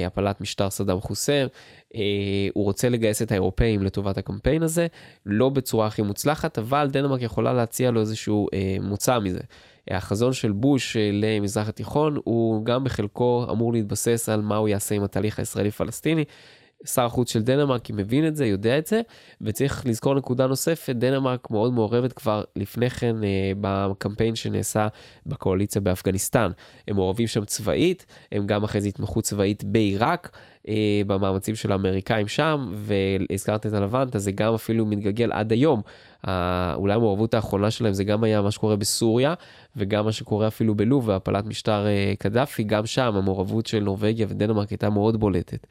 הפלת 0.05 0.41
משטר 0.41 0.69
סדאם 0.69 1.01
חוסיין. 1.01 1.47
אה, 1.95 2.01
הוא 2.53 2.63
רוצה 2.63 2.89
לגייס 2.89 3.21
את 3.21 3.31
האירופאים 3.31 3.83
לטובת 3.83 4.17
הקמפיין 4.17 4.63
הזה, 4.63 4.87
לא 5.25 5.49
בצורה 5.49 5.87
הכי 5.87 6.01
מוצלחת, 6.01 6.59
אבל 6.59 6.87
דנמרק 6.91 7.21
יכולה 7.21 7.53
להציע 7.53 7.91
לו 7.91 8.01
איזשהו 8.01 8.47
אה, 8.53 8.77
מוצא 8.81 9.19
מזה. 9.19 9.39
החזון 9.89 10.33
של 10.33 10.51
בוש 10.51 10.97
אה, 10.97 11.09
למזרח 11.13 11.67
התיכון 11.67 12.17
הוא 12.23 12.65
גם 12.65 12.83
בחלקו 12.83 13.45
אמור 13.51 13.73
להתבסס 13.73 14.29
על 14.29 14.41
מה 14.41 14.57
הוא 14.57 14.67
יעשה 14.67 14.95
עם 14.95 15.03
התהליך 15.03 15.39
הישראלי-פלסטיני. 15.39 16.23
שר 16.85 17.05
החוץ 17.05 17.33
של 17.33 17.41
דנמרק 17.41 17.89
מבין 17.89 18.27
את 18.27 18.35
זה, 18.35 18.45
יודע 18.45 18.77
את 18.77 18.87
זה, 18.87 19.01
וצריך 19.41 19.85
לזכור 19.85 20.15
נקודה 20.15 20.47
נוספת, 20.47 20.95
דנמרק 20.95 21.51
מאוד 21.51 21.73
מעורבת 21.73 22.13
כבר 22.13 22.43
לפני 22.55 22.89
כן 22.89 23.23
אה, 23.23 23.51
בקמפיין 23.61 24.35
שנעשה 24.35 24.87
בקואליציה 25.25 25.81
באפגניסטן. 25.81 26.51
הם 26.87 26.95
מעורבים 26.95 27.27
שם 27.27 27.45
צבאית, 27.45 28.05
הם 28.31 28.47
גם 28.47 28.63
אחרי 28.63 28.81
זה 28.81 28.87
התמחו 28.87 29.21
צבאית 29.21 29.63
בעיראק, 29.63 30.37
אה, 30.67 31.01
במאמצים 31.07 31.55
של 31.55 31.71
האמריקאים 31.71 32.27
שם, 32.27 32.71
והזכרת 32.75 33.65
את 33.65 33.73
הלבנט, 33.73 34.15
אז 34.15 34.23
זה 34.23 34.31
גם 34.31 34.53
אפילו 34.53 34.85
מתגלגל 34.85 35.31
עד 35.31 35.51
היום. 35.51 35.81
אה, 36.27 36.73
אולי 36.73 36.93
המעורבות 36.93 37.33
האחרונה 37.33 37.71
שלהם 37.71 37.93
זה 37.93 38.03
גם 38.03 38.23
היה 38.23 38.41
מה 38.41 38.51
שקורה 38.51 38.75
בסוריה, 38.75 39.33
וגם 39.75 40.05
מה 40.05 40.11
שקורה 40.11 40.47
אפילו 40.47 40.75
בלוב 40.75 41.07
והפלת 41.07 41.45
משטר 41.45 41.87
אה, 41.87 42.13
קדאפי, 42.19 42.63
גם 42.63 42.85
שם 42.85 43.15
המעורבות 43.15 43.65
של 43.65 43.79
נורבגיה 43.79 44.25
ודנמרק 44.29 44.69
הייתה 44.69 44.89
מאוד 44.89 45.19
בולטת. 45.19 45.67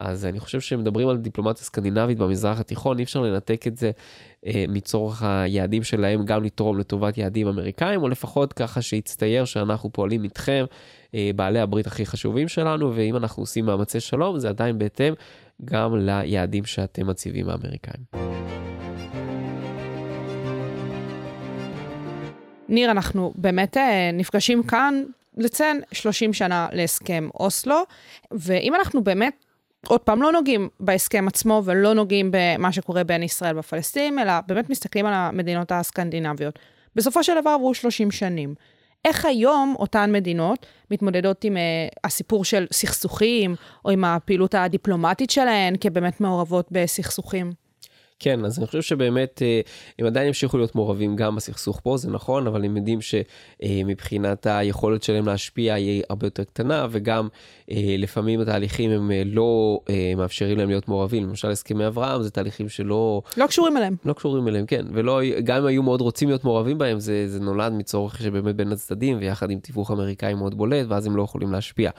אז 0.00 0.24
אני 0.24 0.40
חושב 0.40 0.60
שמדברים 0.60 1.08
על 1.08 1.16
דיפלומטיה 1.16 1.64
סקנדינבית 1.64 2.18
במזרח 2.18 2.60
התיכון, 2.60 2.98
אי 2.98 3.04
אפשר 3.04 3.20
לנתק 3.20 3.66
את 3.66 3.76
זה 3.76 3.90
אה, 4.46 4.64
מצורך 4.68 5.22
היעדים 5.22 5.82
שלהם 5.82 6.24
גם 6.24 6.44
לתרום 6.44 6.78
לטובת 6.78 7.18
יעדים 7.18 7.46
אמריקאים, 7.46 8.02
או 8.02 8.08
לפחות 8.08 8.52
ככה 8.52 8.82
שיצטייר 8.82 9.44
שאנחנו 9.44 9.92
פועלים 9.92 10.24
איתכם, 10.24 10.64
אה, 11.14 11.30
בעלי 11.36 11.60
הברית 11.60 11.86
הכי 11.86 12.06
חשובים 12.06 12.48
שלנו, 12.48 12.96
ואם 12.96 13.16
אנחנו 13.16 13.42
עושים 13.42 13.64
מאמצי 13.64 14.00
שלום, 14.00 14.38
זה 14.38 14.48
עדיין 14.48 14.78
בהתאם 14.78 15.14
גם 15.64 15.96
ליעדים 15.96 16.64
שאתם 16.64 17.06
מציבים 17.06 17.48
האמריקאים. 17.48 18.04
ניר, 22.68 22.90
אנחנו 22.90 23.32
באמת 23.36 23.76
אה, 23.76 24.10
נפגשים 24.12 24.62
כאן 24.62 25.02
לציין 25.36 25.80
30 25.92 26.32
שנה 26.32 26.68
להסכם 26.72 27.28
אוסלו, 27.34 27.82
ואם 28.30 28.74
אנחנו 28.74 29.04
באמת 29.04 29.43
עוד 29.88 30.00
פעם, 30.00 30.22
לא 30.22 30.32
נוגעים 30.32 30.68
בהסכם 30.80 31.28
עצמו 31.28 31.62
ולא 31.64 31.92
נוגעים 31.94 32.30
במה 32.32 32.72
שקורה 32.72 33.04
בין 33.04 33.22
ישראל 33.22 33.56
והפלסטינים, 33.56 34.18
אלא 34.18 34.32
באמת 34.46 34.70
מסתכלים 34.70 35.06
על 35.06 35.12
המדינות 35.14 35.72
הסקנדינביות. 35.72 36.58
בסופו 36.96 37.24
של 37.24 37.40
דבר 37.40 37.50
עברו 37.50 37.74
30 37.74 38.10
שנים. 38.10 38.54
איך 39.04 39.24
היום 39.24 39.74
אותן 39.78 40.12
מדינות 40.12 40.66
מתמודדות 40.90 41.44
עם 41.44 41.56
uh, 41.56 41.60
הסיפור 42.04 42.44
של 42.44 42.66
סכסוכים, 42.72 43.54
או 43.84 43.90
עם 43.90 44.04
הפעילות 44.04 44.54
הדיפלומטית 44.54 45.30
שלהן, 45.30 45.74
כבאמת 45.80 46.20
מעורבות 46.20 46.68
בסכסוכים? 46.70 47.63
כן, 48.24 48.44
אז 48.44 48.58
אני 48.58 48.66
חושב 48.66 48.82
שבאמת 48.82 49.42
אה, 49.42 49.60
הם 49.98 50.06
עדיין 50.06 50.26
ימשיכו 50.26 50.56
להיות 50.56 50.74
מעורבים 50.74 51.16
גם 51.16 51.36
בסכסוך 51.36 51.80
פה, 51.82 51.96
זה 51.96 52.10
נכון, 52.10 52.46
אבל 52.46 52.64
הם 52.64 52.76
יודעים 52.76 52.98
שמבחינת 53.00 54.46
היכולת 54.46 55.02
שלהם 55.02 55.26
להשפיע 55.26 55.74
היא 55.74 56.02
הרבה 56.10 56.26
יותר 56.26 56.44
קטנה, 56.44 56.86
וגם 56.90 57.28
אה, 57.70 57.94
לפעמים 57.98 58.40
התהליכים 58.40 58.90
הם 58.90 59.10
אה, 59.10 59.22
לא 59.26 59.80
מאפשרים 60.16 60.58
להם 60.58 60.68
להיות 60.68 60.88
מעורבים. 60.88 61.22
למשל 61.22 61.50
הסכמי 61.50 61.86
אברהם 61.86 62.22
זה 62.22 62.30
תהליכים 62.30 62.68
שלא... 62.68 63.22
לא 63.36 63.46
קשורים 63.46 63.76
אליהם. 63.76 63.96
לא 64.04 64.12
קשורים 64.12 64.48
אליהם, 64.48 64.66
כן. 64.66 64.86
וגם 64.92 65.56
אם 65.56 65.66
היו 65.66 65.82
מאוד 65.82 66.00
רוצים 66.00 66.28
להיות 66.28 66.44
מעורבים 66.44 66.78
בהם, 66.78 67.00
זה, 67.00 67.28
זה 67.28 67.40
נולד 67.40 67.72
מצורך 67.72 68.22
שבאמת 68.22 68.56
בין 68.56 68.72
הצדדים, 68.72 69.18
ויחד 69.20 69.50
עם 69.50 69.58
תיווך 69.58 69.90
אמריקאי 69.90 70.34
מאוד 70.34 70.54
בולט, 70.54 70.86
ואז 70.88 71.06
הם 71.06 71.16
לא 71.16 71.22
יכולים 71.22 71.52
להשפיע. 71.52 71.90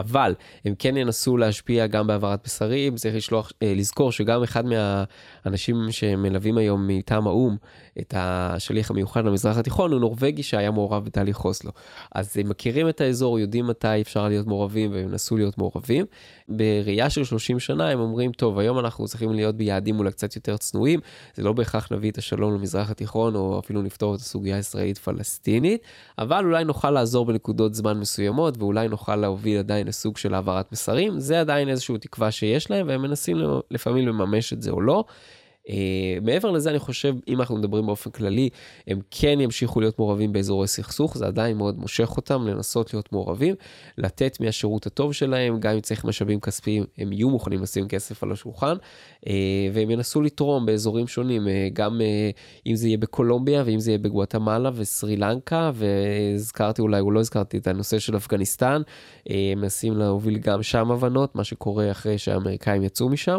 אבל 0.00 0.34
הם 0.64 0.74
כן 0.78 0.96
ינסו 0.96 1.36
להשפיע 1.36 1.86
גם 1.86 2.06
בהעברת 2.06 2.46
מסרים, 2.46 2.96
צריך 2.96 3.14
לשלוח, 3.14 3.52
אה, 3.62 3.72
לזכור 3.76 4.12
שגם 4.12 4.42
אחד 4.42 4.64
מהאנשים 4.64 5.76
שמלווים 5.90 6.58
היום 6.58 6.86
מטעם 6.86 7.26
האו"ם 7.26 7.56
את 7.98 8.14
השליח 8.16 8.90
המיוחד 8.90 9.24
למזרח 9.24 9.56
התיכון 9.56 9.92
הוא 9.92 10.00
נורבגי 10.00 10.42
שהיה 10.42 10.70
מעורב 10.70 11.04
בתהליך 11.04 11.44
אוסלו. 11.44 11.70
אז 12.14 12.36
הם 12.36 12.48
מכירים 12.48 12.88
את 12.88 13.00
האזור, 13.00 13.38
יודעים 13.38 13.66
מתי 13.66 14.00
אפשר 14.00 14.28
להיות 14.28 14.46
מעורבים 14.46 14.92
והם 14.92 15.08
ינסו 15.08 15.36
להיות 15.36 15.58
מעורבים. 15.58 16.06
בראייה 16.48 17.10
של 17.10 17.24
30 17.24 17.60
שנה 17.60 17.88
הם 17.88 18.00
אומרים, 18.00 18.32
טוב, 18.32 18.58
היום 18.58 18.78
אנחנו 18.78 19.06
צריכים 19.06 19.32
להיות 19.32 19.56
ביעדים 19.56 19.98
אולי 19.98 20.10
קצת 20.10 20.36
יותר 20.36 20.56
צנועים, 20.56 21.00
זה 21.34 21.42
לא 21.42 21.52
בהכרח 21.52 21.92
נביא 21.92 22.10
את 22.10 22.18
השלום 22.18 22.54
למזרח 22.54 22.90
התיכון 22.90 23.34
או 23.34 23.58
אפילו 23.58 23.82
נפתור 23.82 24.14
את 24.14 24.20
הסוגיה 24.20 24.56
הישראלית-פלסטינית, 24.56 25.82
אבל 26.18 26.44
אולי 26.44 26.64
נוכל 26.64 26.90
לעזור 26.90 27.26
בנקודות 27.26 27.74
זמן 27.74 27.98
מסוימות 27.98 28.58
ואולי 28.58 28.88
נוכל 28.88 29.16
להוביל 29.16 29.58
עדיין 29.58 29.88
לסוג 29.90 30.16
של 30.16 30.34
העברת 30.34 30.72
מסרים, 30.72 31.20
זה 31.20 31.40
עדיין 31.40 31.68
איזושהי 31.68 31.98
תקווה 31.98 32.30
שיש 32.30 32.70
להם 32.70 32.88
והם 32.88 33.02
מנסים 33.02 33.36
לפעמים 33.70 34.08
לממש 34.08 34.52
את 34.52 34.62
זה 34.62 34.70
או 34.70 34.80
לא. 34.80 35.04
Uh, 35.70 35.72
מעבר 36.22 36.50
לזה 36.50 36.70
אני 36.70 36.78
חושב 36.78 37.14
אם 37.28 37.40
אנחנו 37.40 37.56
מדברים 37.56 37.86
באופן 37.86 38.10
כללי 38.10 38.48
הם 38.86 39.00
כן 39.10 39.40
ימשיכו 39.40 39.80
להיות 39.80 39.98
מעורבים 39.98 40.32
באזורי 40.32 40.68
סכסוך 40.68 41.18
זה 41.18 41.26
עדיין 41.26 41.56
מאוד 41.56 41.78
מושך 41.78 42.16
אותם 42.16 42.46
לנסות 42.46 42.94
להיות 42.94 43.12
מעורבים 43.12 43.54
לתת 43.98 44.40
מהשירות 44.40 44.86
הטוב 44.86 45.12
שלהם 45.12 45.60
גם 45.60 45.74
אם 45.74 45.80
צריך 45.80 46.04
משאבים 46.04 46.40
כספיים 46.40 46.84
הם 46.98 47.12
יהיו 47.12 47.30
מוכנים 47.30 47.62
לשים 47.62 47.88
כסף 47.88 48.22
על 48.22 48.32
השולחן 48.32 48.76
uh, 49.24 49.28
והם 49.72 49.90
ינסו 49.90 50.22
לתרום 50.22 50.66
באזורים 50.66 51.06
שונים 51.06 51.46
uh, 51.46 51.50
גם 51.72 52.00
אם 52.66 52.74
זה 52.74 52.86
יהיה 52.86 52.98
בקולומביה 52.98 53.62
ואם 53.66 53.80
זה 53.80 53.90
יהיה 53.90 53.98
בגואטמלה 53.98 54.70
וסרי 54.74 55.16
לנקה 55.16 55.70
והזכרתי 55.74 56.82
אולי 56.82 57.00
או 57.00 57.10
לא 57.10 57.20
הזכרתי 57.20 57.58
את 57.58 57.66
הנושא 57.66 57.98
של 57.98 58.16
אפגניסטן 58.16 58.82
uh, 59.28 59.32
מנסים 59.56 59.96
להוביל 59.96 60.38
גם 60.38 60.62
שם 60.62 60.90
הבנות 60.90 61.34
מה 61.34 61.44
שקורה 61.44 61.90
אחרי 61.90 62.18
שהאמריקאים 62.18 62.82
יצאו 62.82 63.08
משם. 63.08 63.38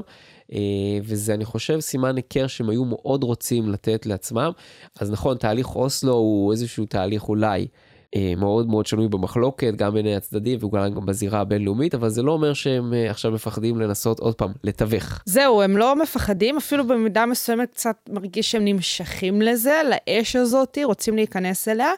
אה, 0.54 0.60
וזה 1.04 1.34
אני 1.34 1.46
חושב 1.46 1.80
סימן 1.80 2.16
היכר 2.16 2.48
שהם 2.48 2.70
היו 2.70 2.86
מאוד 2.86 3.24
רוצים 3.24 3.70
לתת 3.70 4.06
לעצמם. 4.06 4.52
אז 5.00 5.12
נכון, 5.12 5.38
תהליך 5.38 5.76
אוסלו 5.76 6.14
הוא 6.14 6.52
איזשהו 6.52 6.86
תהליך 6.86 7.30
אולי. 7.30 7.68
אה, 8.16 8.34
מאוד 8.38 8.68
מאוד 8.68 8.86
שנוי 8.86 9.08
במחלוקת 9.08 9.76
גם 9.76 9.94
בעיני 9.94 10.16
הצדדים 10.16 10.64
וגם 10.64 10.94
גם 10.94 11.06
בזירה 11.06 11.40
הבינלאומית 11.40 11.96
אבל 11.96 12.10
זה 12.10 12.22
לא 12.22 12.32
אומר 12.32 12.54
שהם 12.54 12.94
אה, 12.94 13.10
עכשיו 13.12 13.32
מפחדים 13.32 13.80
לנסות 13.80 14.20
עוד 14.20 14.36
פעם 14.36 14.52
לתווך. 14.64 15.22
זהו 15.26 15.62
הם 15.62 15.78
לא 15.78 15.96
מפחדים 15.96 16.58
אפילו 16.58 16.88
במידה 16.88 17.26
מסוימת 17.26 17.72
קצת 17.74 17.96
מרגיש 18.10 18.52
שהם 18.52 18.66
נמשכים 18.66 19.42
לזה 19.42 19.82
לאש 19.90 20.36
הזאתי 20.36 20.84
רוצים 20.84 21.16
להיכנס 21.16 21.68
אליה. 21.68 21.92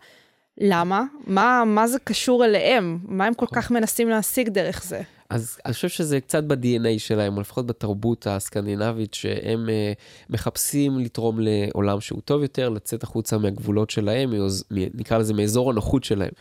למה? 0.58 1.04
מה, 1.28 1.64
מה 1.66 1.88
זה 1.88 2.00
קשור 2.00 2.46
אליהם? 2.46 3.00
מה 3.04 3.26
הם 3.26 3.34
כל 3.34 3.46
כך 3.54 3.72
מנסים 3.72 4.10
להשיג 4.10 4.50
דרך 4.50 4.84
זה? 4.84 5.02
אז 5.34 5.58
אני 5.66 5.74
חושב 5.74 5.90
שזה 5.90 6.20
קצת 6.22 6.44
ב-DNA 6.44 7.00
שלהם, 7.00 7.36
או 7.36 7.42
לפחות 7.42 7.68
בתרבות 7.68 8.28
הסקנדינבית, 8.28 9.14
שהם 9.14 9.66
uh, 9.66 10.30
מחפשים 10.30 11.00
לתרום 11.00 11.40
לעולם 11.40 12.02
שהוא 12.02 12.22
טוב 12.26 12.42
יותר, 12.42 12.70
לצאת 12.70 13.04
החוצה 13.04 13.38
מהגבולות 13.38 13.90
שלהם, 13.90 14.34
נקרא 14.72 15.18
לזה 15.18 15.34
מאזור 15.34 15.70
הנוחות 15.70 16.04
שלהם. 16.04 16.32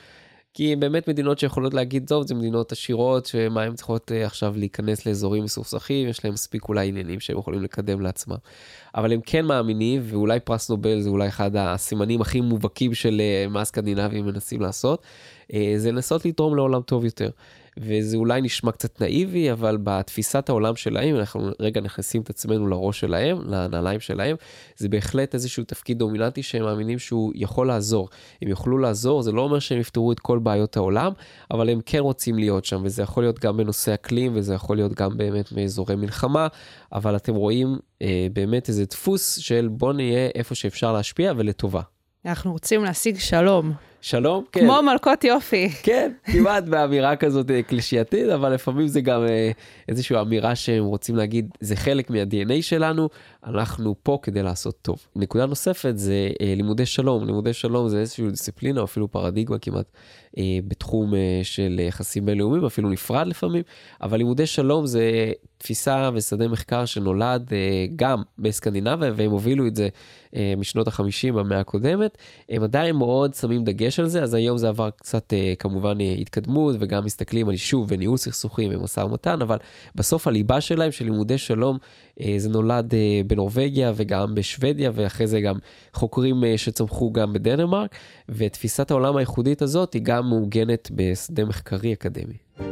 כי 0.55 0.76
באמת 0.76 1.09
מדינות 1.09 1.38
שיכולות 1.38 1.74
להגיד, 1.74 2.09
טוב, 2.09 2.26
זה 2.26 2.35
מדינות 2.35 2.72
עשירות, 2.72 3.26
שמה 3.26 3.62
הן 3.62 3.74
צריכות 3.74 4.11
uh, 4.11 4.26
עכשיו 4.26 4.55
להיכנס 4.57 5.07
לאזורים 5.07 5.44
מסוכסכים, 5.44 6.09
יש 6.09 6.24
להם 6.24 6.35
מספיק 6.35 6.68
אולי 6.68 6.88
עניינים 6.88 7.20
שהם 7.20 7.38
יכולים 7.38 7.62
לקדם 7.62 8.00
לעצמם. 8.00 8.37
אבל 8.94 9.12
הם 9.12 9.20
כן 9.26 9.44
מאמינים, 9.44 10.02
ואולי 10.05 10.40
פרס 10.40 10.70
נובל 10.70 11.00
זה 11.00 11.09
אולי 11.09 11.28
אחד 11.28 11.57
הסימנים 11.57 12.20
הכי 12.20 12.40
מובהקים 12.40 12.94
של 12.94 13.20
uh, 13.20 13.50
מה 13.50 13.61
הסקנדינבים 13.61 14.26
מנסים 14.26 14.61
לעשות, 14.61 15.02
uh, 15.48 15.55
זה 15.76 15.92
לנסות 15.92 16.24
לתרום 16.24 16.57
לעולם 16.57 16.83
טוב 16.83 17.05
יותר. 17.05 17.31
וזה 17.78 18.16
אולי 18.16 18.40
נשמע 18.40 18.72
קצת 18.72 19.00
נאיבי, 19.00 19.52
אבל 19.52 19.78
בתפיסת 19.82 20.48
העולם 20.48 20.76
שלהם, 20.76 21.16
אנחנו 21.16 21.50
רגע 21.61 21.80
נכנסים 21.80 22.22
את 22.22 22.30
עצמנו 22.30 22.66
לראש 22.66 23.00
שלהם, 23.00 23.38
לנעליים 23.46 24.00
שלהם, 24.00 24.37
זה 24.76 24.88
בהחלט 24.88 25.35
איזשהו 25.35 25.64
תפקיד 25.64 25.98
דומיננטי 25.98 26.42
שהם 26.42 26.62
מאמינים 26.62 26.98
שהוא 26.98 27.32
יכול 27.35 27.66
לעזור. 27.66 28.08
הם 28.42 28.48
יוכלו 28.48 28.78
לעזור, 28.78 29.22
זה 29.22 29.32
לא 29.32 29.40
אומר 29.40 29.58
שהם 29.58 29.80
יפתרו 29.80 30.12
את 30.12 30.20
כל 30.20 30.38
בעיות 30.38 30.76
העולם, 30.76 31.12
אבל 31.50 31.68
הם 31.68 31.80
כן 31.87 31.98
רוצים 31.98 32.38
להיות 32.38 32.64
שם, 32.64 32.80
וזה 32.85 33.02
יכול 33.02 33.22
להיות 33.22 33.38
גם 33.38 33.56
בנושא 33.56 33.94
אקלים, 33.94 34.32
וזה 34.35 34.54
יכול 34.54 34.76
להיות 34.76 34.92
גם 34.92 35.16
באמת 35.16 35.52
מאזורי 35.52 35.96
מלחמה, 35.96 36.46
אבל 36.92 37.16
אתם 37.16 37.35
רואים 37.35 37.78
אה, 38.02 38.26
באמת 38.32 38.68
איזה 38.68 38.85
דפוס 38.85 39.37
של 39.37 39.68
בוא 39.70 39.92
נהיה 39.92 40.28
איפה 40.35 40.54
שאפשר 40.54 40.92
להשפיע 40.92 41.32
ולטובה. 41.37 41.80
אנחנו 42.26 42.52
רוצים 42.52 42.85
להשיג 42.85 43.18
שלום. 43.18 43.91
שלום, 44.02 44.44
כן. 44.52 44.60
כמו 44.60 44.82
מלכות 44.82 45.24
יופי. 45.24 45.68
כן, 45.82 46.12
כמעט 46.24 46.64
באמירה 46.64 47.16
כזאת 47.16 47.50
אה, 47.50 47.62
קלישייתית, 47.62 48.28
אבל 48.28 48.54
לפעמים 48.54 48.88
זה 48.88 49.00
גם 49.00 49.22
אה, 49.22 49.50
איזושהי 49.88 50.20
אמירה 50.20 50.54
שהם 50.54 50.84
רוצים 50.84 51.16
להגיד, 51.16 51.50
זה 51.60 51.76
חלק 51.76 52.10
מה-DNA 52.10 52.62
שלנו, 52.62 53.08
אנחנו 53.46 53.94
פה 54.02 54.18
כדי 54.22 54.42
לעשות 54.42 54.78
טוב. 54.82 55.06
נקודה 55.16 55.46
נוספת 55.46 55.92
זה 55.98 56.28
אה, 56.40 56.54
לימודי 56.56 56.86
שלום. 56.86 57.26
לימודי 57.26 57.52
שלום 57.52 57.88
זה 57.88 58.00
איזושהי 58.00 58.30
דיסציפלינה, 58.30 58.80
או 58.80 58.84
אפילו 58.84 59.10
פרדיגמה 59.10 59.58
כמעט, 59.58 59.86
בתחום 60.68 61.12
של 61.42 61.80
יחסים 61.88 62.26
בינלאומיים, 62.26 62.64
אפילו 62.64 62.90
נפרד 62.90 63.26
לפעמים, 63.26 63.62
אבל 64.02 64.18
לימודי 64.18 64.46
שלום 64.46 64.86
זה 64.86 65.32
תפיסה 65.62 66.11
ושדה 66.14 66.48
מחקר 66.48 66.85
שנולד 66.85 67.53
גם 67.96 68.22
בסקנדינביה, 68.38 69.12
והם 69.16 69.31
הובילו 69.31 69.66
את 69.66 69.77
זה 69.77 69.88
משנות 70.57 70.88
ה-50 70.88 71.33
במאה 71.33 71.61
הקודמת. 71.61 72.18
הם 72.48 72.62
עדיין 72.62 72.96
מאוד 72.96 73.35
שמים 73.35 73.64
דגש 73.64 74.01
על 74.01 74.07
זה, 74.07 74.22
אז 74.22 74.35
היום 74.35 74.59
זה 74.59 74.68
עבר 74.68 74.90
קצת 74.90 75.33
אה, 75.33 75.53
כמובן 75.59 76.01
אה, 76.01 76.14
התקדמות 76.18 76.77
וגם 76.81 77.05
מסתכלים 77.05 77.48
על 77.48 77.53
יישוב 77.53 77.87
וניהול 77.88 78.16
סכסוכים 78.16 78.70
ומשא 78.75 79.01
ומתן, 79.01 79.42
אבל 79.42 79.57
בסוף 79.94 80.27
הליבה 80.27 80.61
שלהם 80.61 80.92
של 80.92 81.05
לימודי 81.05 81.38
שלום 81.38 81.79
אה, 82.20 82.35
זה 82.37 82.48
נולד 82.48 82.94
בנורבגיה 83.27 83.92
וגם 83.96 84.35
בשוודיה 84.35 84.90
ואחרי 84.94 85.27
זה 85.27 85.40
גם 85.40 85.57
חוקרים 85.94 86.42
שצמחו 86.57 87.12
גם 87.12 87.33
בדנמרק, 87.33 87.94
ותפיסת 88.29 88.90
העולם 88.90 89.16
הייחודית 89.16 89.62
הזאת 89.62 89.92
היא 89.92 90.03
גם 90.03 90.29
מעוגנת 90.29 90.90
בשדה 90.94 91.44
מחקרי 91.44 91.92
אקדמי. 91.92 92.71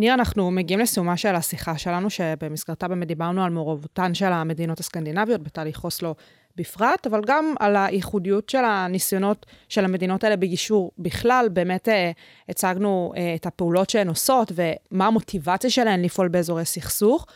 ניר, 0.00 0.14
אנחנו 0.14 0.50
מגיעים 0.50 0.80
לסיומה 0.80 1.16
של 1.16 1.34
השיחה 1.34 1.78
שלנו, 1.78 2.10
שבמסגרתה 2.10 2.88
באמת 2.88 3.08
דיברנו 3.08 3.44
על 3.44 3.50
מעורבותן 3.50 4.14
של 4.14 4.32
המדינות 4.32 4.80
הסקנדינביות 4.80 5.42
בתהליך 5.42 5.84
אוסלו 5.84 6.14
בפרט, 6.56 7.06
אבל 7.06 7.20
גם 7.26 7.54
על 7.60 7.76
הייחודיות 7.76 8.48
של 8.48 8.64
הניסיונות 8.64 9.46
של 9.68 9.84
המדינות 9.84 10.24
האלה 10.24 10.36
בגישור 10.36 10.92
בכלל. 10.98 11.48
באמת 11.52 11.88
אה, 11.88 12.10
הצגנו 12.48 13.12
אה, 13.16 13.34
את 13.34 13.46
הפעולות 13.46 13.90
שהן 13.90 14.08
עושות 14.08 14.52
ומה 14.54 15.06
המוטיבציה 15.06 15.70
שלהן 15.70 16.02
לפעול 16.02 16.28
באזורי 16.28 16.64
סכסוך. 16.64 17.26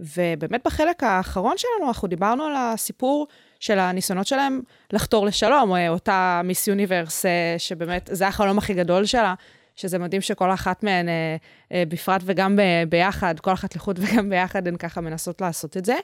ובאמת 0.00 0.60
בחלק 0.64 1.02
האחרון 1.02 1.54
שלנו 1.56 1.88
אנחנו 1.88 2.08
דיברנו 2.08 2.44
על 2.44 2.54
הסיפור 2.56 3.26
של 3.60 3.78
הניסיונות 3.78 4.26
שלהם 4.26 4.60
לחתור 4.92 5.26
לשלום, 5.26 5.74
אה, 5.74 5.88
אותה 5.88 6.40
מיס 6.44 6.68
יוניברס, 6.68 7.24
שבאמת 7.58 8.10
זה 8.12 8.28
החלום 8.28 8.58
הכי 8.58 8.74
גדול 8.74 9.04
שלה, 9.04 9.34
שזה 9.76 9.98
מדהים 9.98 10.22
שכל 10.22 10.50
אחת 10.50 10.82
מהן, 10.82 11.08
אה, 11.08 11.36
אה, 11.72 11.82
בפרט 11.88 12.22
וגם 12.24 12.56
ב, 12.56 12.60
ביחד, 12.88 13.40
כל 13.40 13.52
אחת 13.52 13.76
לחוד 13.76 13.98
וגם 14.02 14.30
ביחד, 14.30 14.68
הן 14.68 14.76
ככה 14.76 15.00
מנסות 15.00 15.40
לעשות 15.40 15.76
את 15.76 15.84
זה. 15.84 15.96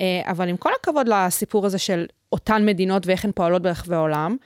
אה, 0.00 0.20
אבל 0.24 0.48
עם 0.48 0.56
כל 0.56 0.70
הכבוד 0.80 1.08
לסיפור 1.08 1.66
הזה 1.66 1.78
של 1.78 2.06
אותן 2.32 2.66
מדינות 2.66 3.06
ואיך 3.06 3.24
הן 3.24 3.32
פועלות 3.32 3.62
ברחבי 3.62 3.94
העולם, 3.94 4.36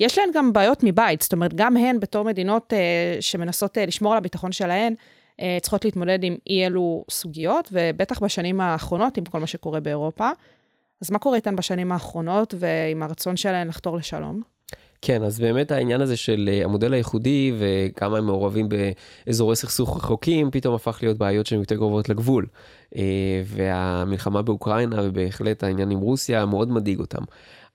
יש 0.00 0.18
להן 0.18 0.28
גם 0.34 0.52
בעיות 0.52 0.80
מבית, 0.82 1.22
זאת 1.22 1.32
אומרת, 1.32 1.54
גם 1.54 1.76
הן 1.76 2.00
בתור 2.00 2.24
מדינות 2.24 2.72
אה, 2.72 3.16
שמנסות 3.20 3.78
אה, 3.78 3.86
לשמור 3.86 4.12
על 4.12 4.18
הביטחון 4.18 4.52
שלהן, 4.52 4.94
אה, 5.40 5.58
צריכות 5.62 5.84
להתמודד 5.84 6.18
עם 6.22 6.36
אי 6.46 6.66
אלו 6.66 7.04
סוגיות, 7.10 7.68
ובטח 7.72 8.22
בשנים 8.22 8.60
האחרונות, 8.60 9.16
עם 9.16 9.24
כל 9.24 9.40
מה 9.40 9.46
שקורה 9.46 9.80
באירופה. 9.80 10.30
אז 11.02 11.10
מה 11.10 11.18
קורה 11.18 11.36
איתן 11.36 11.56
בשנים 11.56 11.92
האחרונות 11.92 12.54
ועם 12.58 13.02
הרצון 13.02 13.36
שלהן 13.36 13.68
לחתור 13.68 13.96
לשלום? 13.96 14.42
כן, 15.02 15.22
אז 15.22 15.40
באמת 15.40 15.70
העניין 15.70 16.00
הזה 16.00 16.16
של 16.16 16.48
אה, 16.52 16.64
המודל 16.64 16.92
הייחודי 16.92 17.52
וכמה 17.58 18.18
הם 18.18 18.26
מעורבים 18.26 18.68
באזורי 18.68 19.56
סכסוך 19.56 19.96
רחוקים, 19.96 20.50
פתאום 20.50 20.74
הפך 20.74 20.98
להיות 21.02 21.18
בעיות 21.18 21.46
שהן 21.46 21.58
יותר 21.58 21.76
קרובות 21.76 22.08
לגבול. 22.08 22.46
אה, 22.96 23.42
והמלחמה 23.44 24.42
באוקראינה 24.42 25.00
ובהחלט 25.04 25.62
העניין 25.62 25.90
עם 25.90 25.98
רוסיה 25.98 26.46
מאוד 26.46 26.70
מדאיג 26.70 27.00
אותם. 27.00 27.22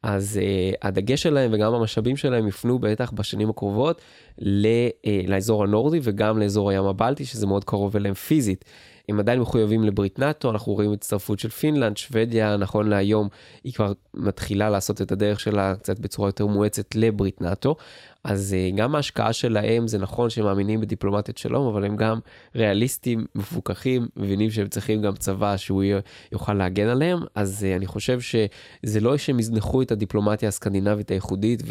אז 0.04 0.40
uh, 0.42 0.78
הדגש 0.82 1.24
שלהם 1.24 1.52
וגם 1.54 1.74
המשאבים 1.74 2.18
שלהם 2.18 2.48
יפנו 2.48 2.80
בטח 2.80 3.12
בשנים 3.12 3.50
הקרובות 3.50 4.02
ל, 4.40 4.68
uh, 4.88 5.08
לאזור 5.28 5.64
הנורדי 5.64 6.00
וגם 6.04 6.40
לאזור 6.40 6.70
הים 6.70 6.86
הבלטי, 6.86 7.26
שזה 7.26 7.48
מאוד 7.48 7.64
קרוב 7.64 7.96
אליהם 7.96 8.14
פיזית. 8.14 8.66
הם 9.10 9.20
עדיין 9.20 9.40
מחויבים 9.40 9.84
לברית 9.84 10.20
נאט"ו, 10.20 10.50
אנחנו 10.50 10.74
רואים 10.74 10.92
הצטרפות 10.92 11.40
של 11.40 11.50
פינלנד, 11.50 11.98
שוודיה 11.98 12.58
נכון 12.58 12.90
להיום 12.90 13.28
היא 13.64 13.74
כבר 13.74 13.94
מתחילה 14.14 14.70
לעשות 14.70 15.02
את 15.02 15.12
הדרך 15.12 15.40
שלה 15.40 15.76
קצת 15.76 16.00
בצורה 16.00 16.28
יותר 16.28 16.46
מואצת 16.46 16.96
לברית 16.96 17.42
נאט"ו, 17.42 17.76
אז 18.24 18.54
אה, 18.54 18.70
גם 18.76 18.96
ההשקעה 18.96 19.34
שלהם 19.34 19.88
זה 19.88 19.98
נכון 19.98 20.30
שהם 20.30 20.46
מאמינים 20.46 20.82
בדיפלומטיית 20.82 21.38
שלום, 21.38 21.68
אבל 21.68 21.86
הם 21.86 21.96
גם 21.96 22.20
ריאליסטים, 22.56 23.26
מפוקחים, 23.36 24.08
מבינים 24.18 24.52
שהם 24.52 24.68
צריכים 24.68 25.02
גם 25.02 25.16
צבא 25.16 25.58
שהוא 25.58 25.84
יוכל 26.32 26.54
להגן 26.54 26.88
עליהם, 26.88 27.20
אז 27.36 27.64
אה, 27.64 27.76
אני 27.76 27.86
חושב 27.86 28.20
שזה 28.22 29.00
לא 29.00 29.18
שהם 29.18 29.40
יזנחו 29.40 29.82
את 29.82 29.92
הדיפלומטיה 29.92 30.50
הסקנדינבית 30.50 31.12
הייחודית 31.12 31.64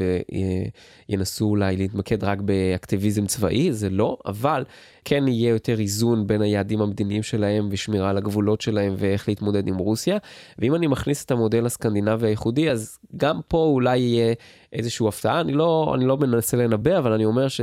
וינסו 1.09 1.45
אולי 1.45 1.77
להתמקד 1.77 2.25
רק 2.25 2.41
באקטיביזם 2.41 3.27
צבאי, 3.27 3.73
זה 3.73 3.91
לא, 3.91 4.19
אבל 4.27 4.65
כן 5.05 5.29
יהיה 5.29 5.51
יותר 5.51 5.81
איזון 5.81 6.27
בין 6.27 6.43
היעדים 6.43 6.81
המדיניים 6.81 7.23
שלהם 7.23 7.69
ושמירה 7.71 8.11
על 8.11 8.17
הגבולות 8.17 8.61
שלהם 8.61 8.95
ואיך 8.97 9.29
להתמודד 9.29 9.69
עם 9.69 9.77
רוסיה. 9.77 10.19
ואם 10.59 10.75
אני 10.75 10.87
מכניס 10.87 11.25
את 11.25 11.31
המודל 11.31 11.67
הסקנדינבי 11.67 12.27
הייחודי, 12.27 12.71
אז 12.71 12.99
גם 13.17 13.41
פה 13.49 13.59
אולי 13.59 13.99
יהיה 13.99 14.35
איזושהי 14.73 15.09
הפתעה, 15.09 15.41
אני 15.41 15.53
לא, 15.53 15.93
אני 15.95 16.05
לא 16.05 16.17
מנסה 16.17 16.57
לנבא, 16.57 16.99
אבל 16.99 17.13
אני 17.13 17.25
אומר 17.25 17.49
ש... 17.49 17.61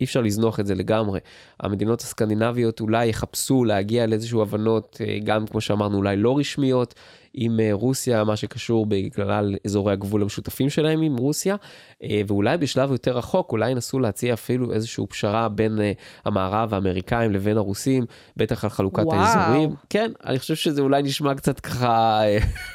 אי 0.00 0.04
אפשר 0.04 0.20
לזנוח 0.20 0.60
את 0.60 0.66
זה 0.66 0.74
לגמרי. 0.74 1.20
המדינות 1.60 2.00
הסקנדינביות 2.00 2.80
אולי 2.80 3.06
יחפשו 3.06 3.64
להגיע 3.64 4.06
לאיזשהו 4.06 4.42
הבנות, 4.42 5.00
אה, 5.00 5.18
גם 5.24 5.46
כמו 5.46 5.60
שאמרנו, 5.60 5.96
אולי 5.96 6.16
לא 6.16 6.38
רשמיות, 6.38 6.94
עם 7.34 7.60
אה, 7.60 7.68
רוסיה, 7.72 8.24
מה 8.24 8.36
שקשור 8.36 8.86
בגלל 8.86 9.56
אזורי 9.66 9.92
הגבול 9.92 10.22
המשותפים 10.22 10.70
שלהם 10.70 11.02
עם 11.02 11.16
רוסיה, 11.16 11.56
אה, 12.02 12.22
ואולי 12.26 12.56
בשלב 12.56 12.92
יותר 12.92 13.16
רחוק, 13.16 13.52
אולי 13.52 13.70
ינסו 13.70 13.98
להציע 13.98 14.34
אפילו 14.34 14.72
איזושהי 14.72 15.06
פשרה 15.06 15.48
בין 15.48 15.78
המערב 16.24 16.74
האמריקאים 16.74 17.32
לבין 17.32 17.56
הרוסים, 17.56 18.06
בטח 18.36 18.64
על 18.64 18.70
חלוקת 18.70 19.02
וואו. 19.04 19.18
האזורים. 19.18 19.74
כן, 19.90 20.10
אני 20.26 20.38
חושב 20.38 20.54
שזה 20.54 20.80
אולי 20.82 21.02
נשמע 21.02 21.34
קצת 21.34 21.60
ככה... 21.60 22.20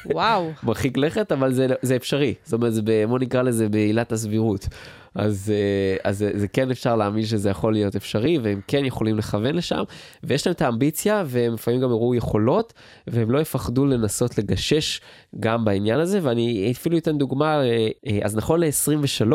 וואו. 0.06 0.50
מרחיק 0.62 0.96
לכת, 0.96 1.32
אבל 1.32 1.52
זה, 1.52 1.66
זה 1.82 1.96
אפשרי. 1.96 2.34
זאת 2.44 2.52
אומרת, 2.52 2.74
זה 2.74 2.82
ב, 2.84 3.04
בוא 3.08 3.18
נקרא 3.18 3.42
לזה 3.42 3.68
בעילת 3.68 4.12
הסבירות. 4.12 4.68
אז, 5.14 5.52
אה, 5.54 6.10
אז 6.10 6.24
זה 6.34 6.48
כן 6.48 6.70
אפשר 6.70 6.96
להאמין 6.96 7.24
שזה 7.24 7.50
יכול 7.50 7.72
להיות 7.72 7.96
אפשרי, 7.96 8.38
והם 8.38 8.60
כן 8.66 8.84
יכולים 8.84 9.16
לכוון 9.16 9.54
לשם, 9.54 9.82
ויש 10.24 10.46
להם 10.46 10.54
את 10.54 10.62
האמביציה, 10.62 11.22
והם 11.26 11.54
לפעמים 11.54 11.80
גם 11.80 11.90
הראו 11.90 12.14
יכולות, 12.14 12.72
והם 13.06 13.30
לא 13.30 13.38
יפחדו 13.38 13.86
לנסות 13.86 14.38
לגשש 14.48 15.00
גם 15.40 15.64
בעניין 15.64 16.00
הזה, 16.00 16.18
ואני 16.22 16.72
אפילו 16.76 16.98
אתן 16.98 17.18
דוגמה, 17.18 17.62
אה, 17.62 17.88
אה, 18.06 18.18
אז 18.22 18.36
נכון 18.36 18.60
ל-23, 18.60 19.32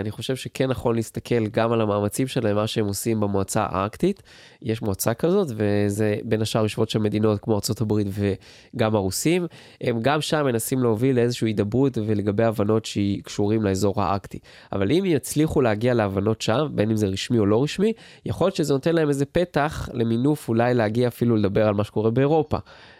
אני 0.00 0.10
חושב 0.10 0.36
שכן 0.36 0.70
נכון 0.70 0.96
להסתכל 0.96 1.46
גם 1.46 1.72
על 1.72 1.80
המאמצים 1.80 2.26
שלהם, 2.26 2.56
מה 2.56 2.66
שהם 2.66 2.86
עושים 2.86 3.20
במועצה 3.20 3.66
הארקטית. 3.68 4.22
יש 4.62 4.82
מועצה 4.82 5.14
כזאת, 5.14 5.48
וזה 5.56 6.16
בין 6.24 6.42
השאר 6.42 6.62
יושבות 6.62 6.90
שם 6.90 7.02
מדינות 7.02 7.40
כמו 7.40 7.54
ארה"ב 7.54 7.92
וגם 8.74 8.94
הרוסים. 8.94 9.46
הם 9.80 9.98
גם 10.02 10.20
שם 10.20 10.44
מנסים 10.44 10.82
להוביל 10.82 11.16
לאיזושהי 11.16 11.48
הידברות 11.48 11.98
ולגבי 11.98 12.44
הבנות 12.44 12.84
שקשורים 12.84 13.62
לאזור 13.62 14.02
הארקטי. 14.02 14.38
אבל 14.72 14.92
אם 14.92 15.04
יצליחו 15.06 15.60
להגיע 15.60 15.94
להבנות 15.94 16.40
שם, 16.40 16.66
בין 16.70 16.90
אם 16.90 16.96
זה 16.96 17.06
רשמי 17.06 17.38
או 17.38 17.46
לא 17.46 17.62
רשמי, 17.62 17.92
יכול 18.26 18.46
להיות 18.46 18.56
שזה 18.56 18.74
נותן 18.74 18.94
להם 18.94 19.08
איזה 19.08 19.24
פתח 19.24 19.88
למינוף 19.92 20.48
אולי 20.48 20.74
להגיע 20.74 21.08
אפילו 21.08 21.36
לדבר 21.36 21.68
על 21.68 21.74
מה 21.74 21.84
שקורה 21.84 22.10
באירופה. 22.10 22.58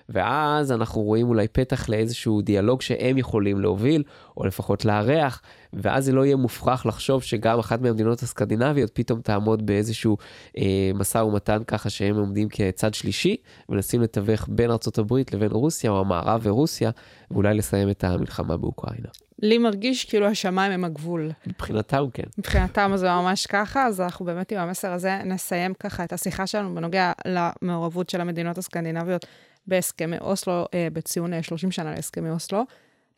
ואז 0.09 0.73
אנחנו 0.73 1.01
רואים 1.01 1.29
אולי 1.29 1.49
פתח 1.49 1.89
לאיזשהו 1.89 2.43
דיאלוג 2.43 2.83
שהם 2.83 3.19
יכולים 3.19 3.61
להוביל, 3.61 4.03
או 4.37 4.47
לפחות 4.47 4.85
לארח, 4.85 5.43
ואז 5.73 6.05
זה 6.05 6.13
לא 6.13 6.25
יהיה 6.25 6.37
מופרך 6.37 6.87
לחשוב 6.87 7.23
שגם 7.23 7.59
אחת 7.59 7.81
מהמדינות 7.81 8.23
הסקנדינביות 8.23 8.91
פתאום 8.95 9.21
תעמוד 9.21 9.67
באיזשהו 9.67 10.17
אה, 10.59 10.91
משא 10.95 11.19
ומתן 11.19 11.63
ככה 11.67 11.91
שהם 11.91 12.17
עומדים 12.17 12.49
כצד 12.49 12.95
שלישי, 12.95 13.37
מנסים 13.69 14.03
לתווך 14.03 14.49
בין 14.49 14.71
ארה"ב 14.71 15.15
לבין 15.33 15.51
רוסיה, 15.51 15.91
או 15.91 16.01
המערב 16.01 16.41
ורוסיה, 16.45 16.91
ואולי 17.31 17.55
לסיים 17.55 17.91
את 17.91 18.05
המלחמה 18.05 18.57
באוקראינה. 18.57 19.09
לי 19.43 19.59
מרגיש 19.59 20.05
כאילו 20.05 20.27
השמיים 20.27 20.73
הם 20.73 20.85
הגבול. 20.85 21.31
מבחינתם 21.47 22.05
כן. 22.13 22.23
מבחינתם 22.39 22.93
זה 22.95 23.09
ממש 23.09 23.47
ככה, 23.47 23.87
אז 23.87 24.01
אנחנו 24.01 24.25
באמת 24.25 24.53
עם 24.53 24.59
המסר 24.59 24.93
הזה 24.93 25.19
נסיים 25.25 25.75
ככה 25.75 26.05
את 26.05 26.13
השיחה 26.13 26.47
שלנו 26.47 26.75
בנוגע 26.75 27.13
למעורבות 27.27 28.11
של 28.11 28.21
המדינות 28.21 28.59
הסקנדינביות 28.59 29.27
בהסכמי 29.67 30.19
אוסלו, 30.19 30.67
אה, 30.75 30.89
בציון 30.93 31.43
30 31.43 31.69
אה, 31.69 31.73
שנה 31.73 31.95
להסכמי 31.95 32.31
אוסלו. 32.31 32.63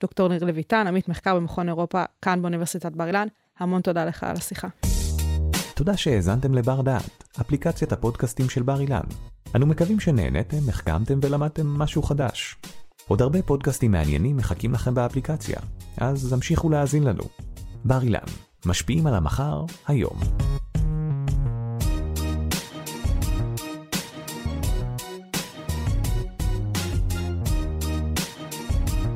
דוקטור 0.00 0.28
ניר 0.28 0.44
לויטן, 0.44 0.86
עמית 0.86 1.08
מחקר 1.08 1.36
במכון 1.36 1.68
אירופה, 1.68 2.04
כאן 2.22 2.42
באוניברסיטת 2.42 2.92
בר 2.92 3.06
אילן, 3.06 3.26
המון 3.58 3.82
תודה 3.82 4.04
לך 4.04 4.24
על 4.24 4.36
השיחה. 4.36 4.68
תודה 5.74 5.96
שהאזנתם 5.96 6.54
לבר 6.54 6.82
דעת, 6.82 7.24
אפליקציית 7.40 7.92
הפודקאסטים 7.92 8.48
של 8.48 8.62
בר 8.62 8.80
אילן. 8.80 9.00
אנו 9.56 9.66
מקווים 9.66 10.00
שנהנתם, 10.00 10.68
החכמתם 10.68 11.18
ולמדתם 11.22 11.66
משהו 11.66 12.02
חדש. 12.02 12.56
עוד 13.08 13.22
הרבה 13.22 13.42
פודקאסטים 13.42 13.90
מעניינים 13.90 14.36
מחכים 14.36 14.72
לכם 14.72 14.94
באפליקציה, 14.94 15.60
אז 15.96 16.32
המשיכו 16.32 16.70
להאזין 16.70 17.04
לנו. 17.04 17.22
בר 17.84 18.02
אילן, 18.02 18.18
משפיעים 18.66 19.06
על 19.06 19.14
המחר, 19.14 19.64
היום. 19.86 20.20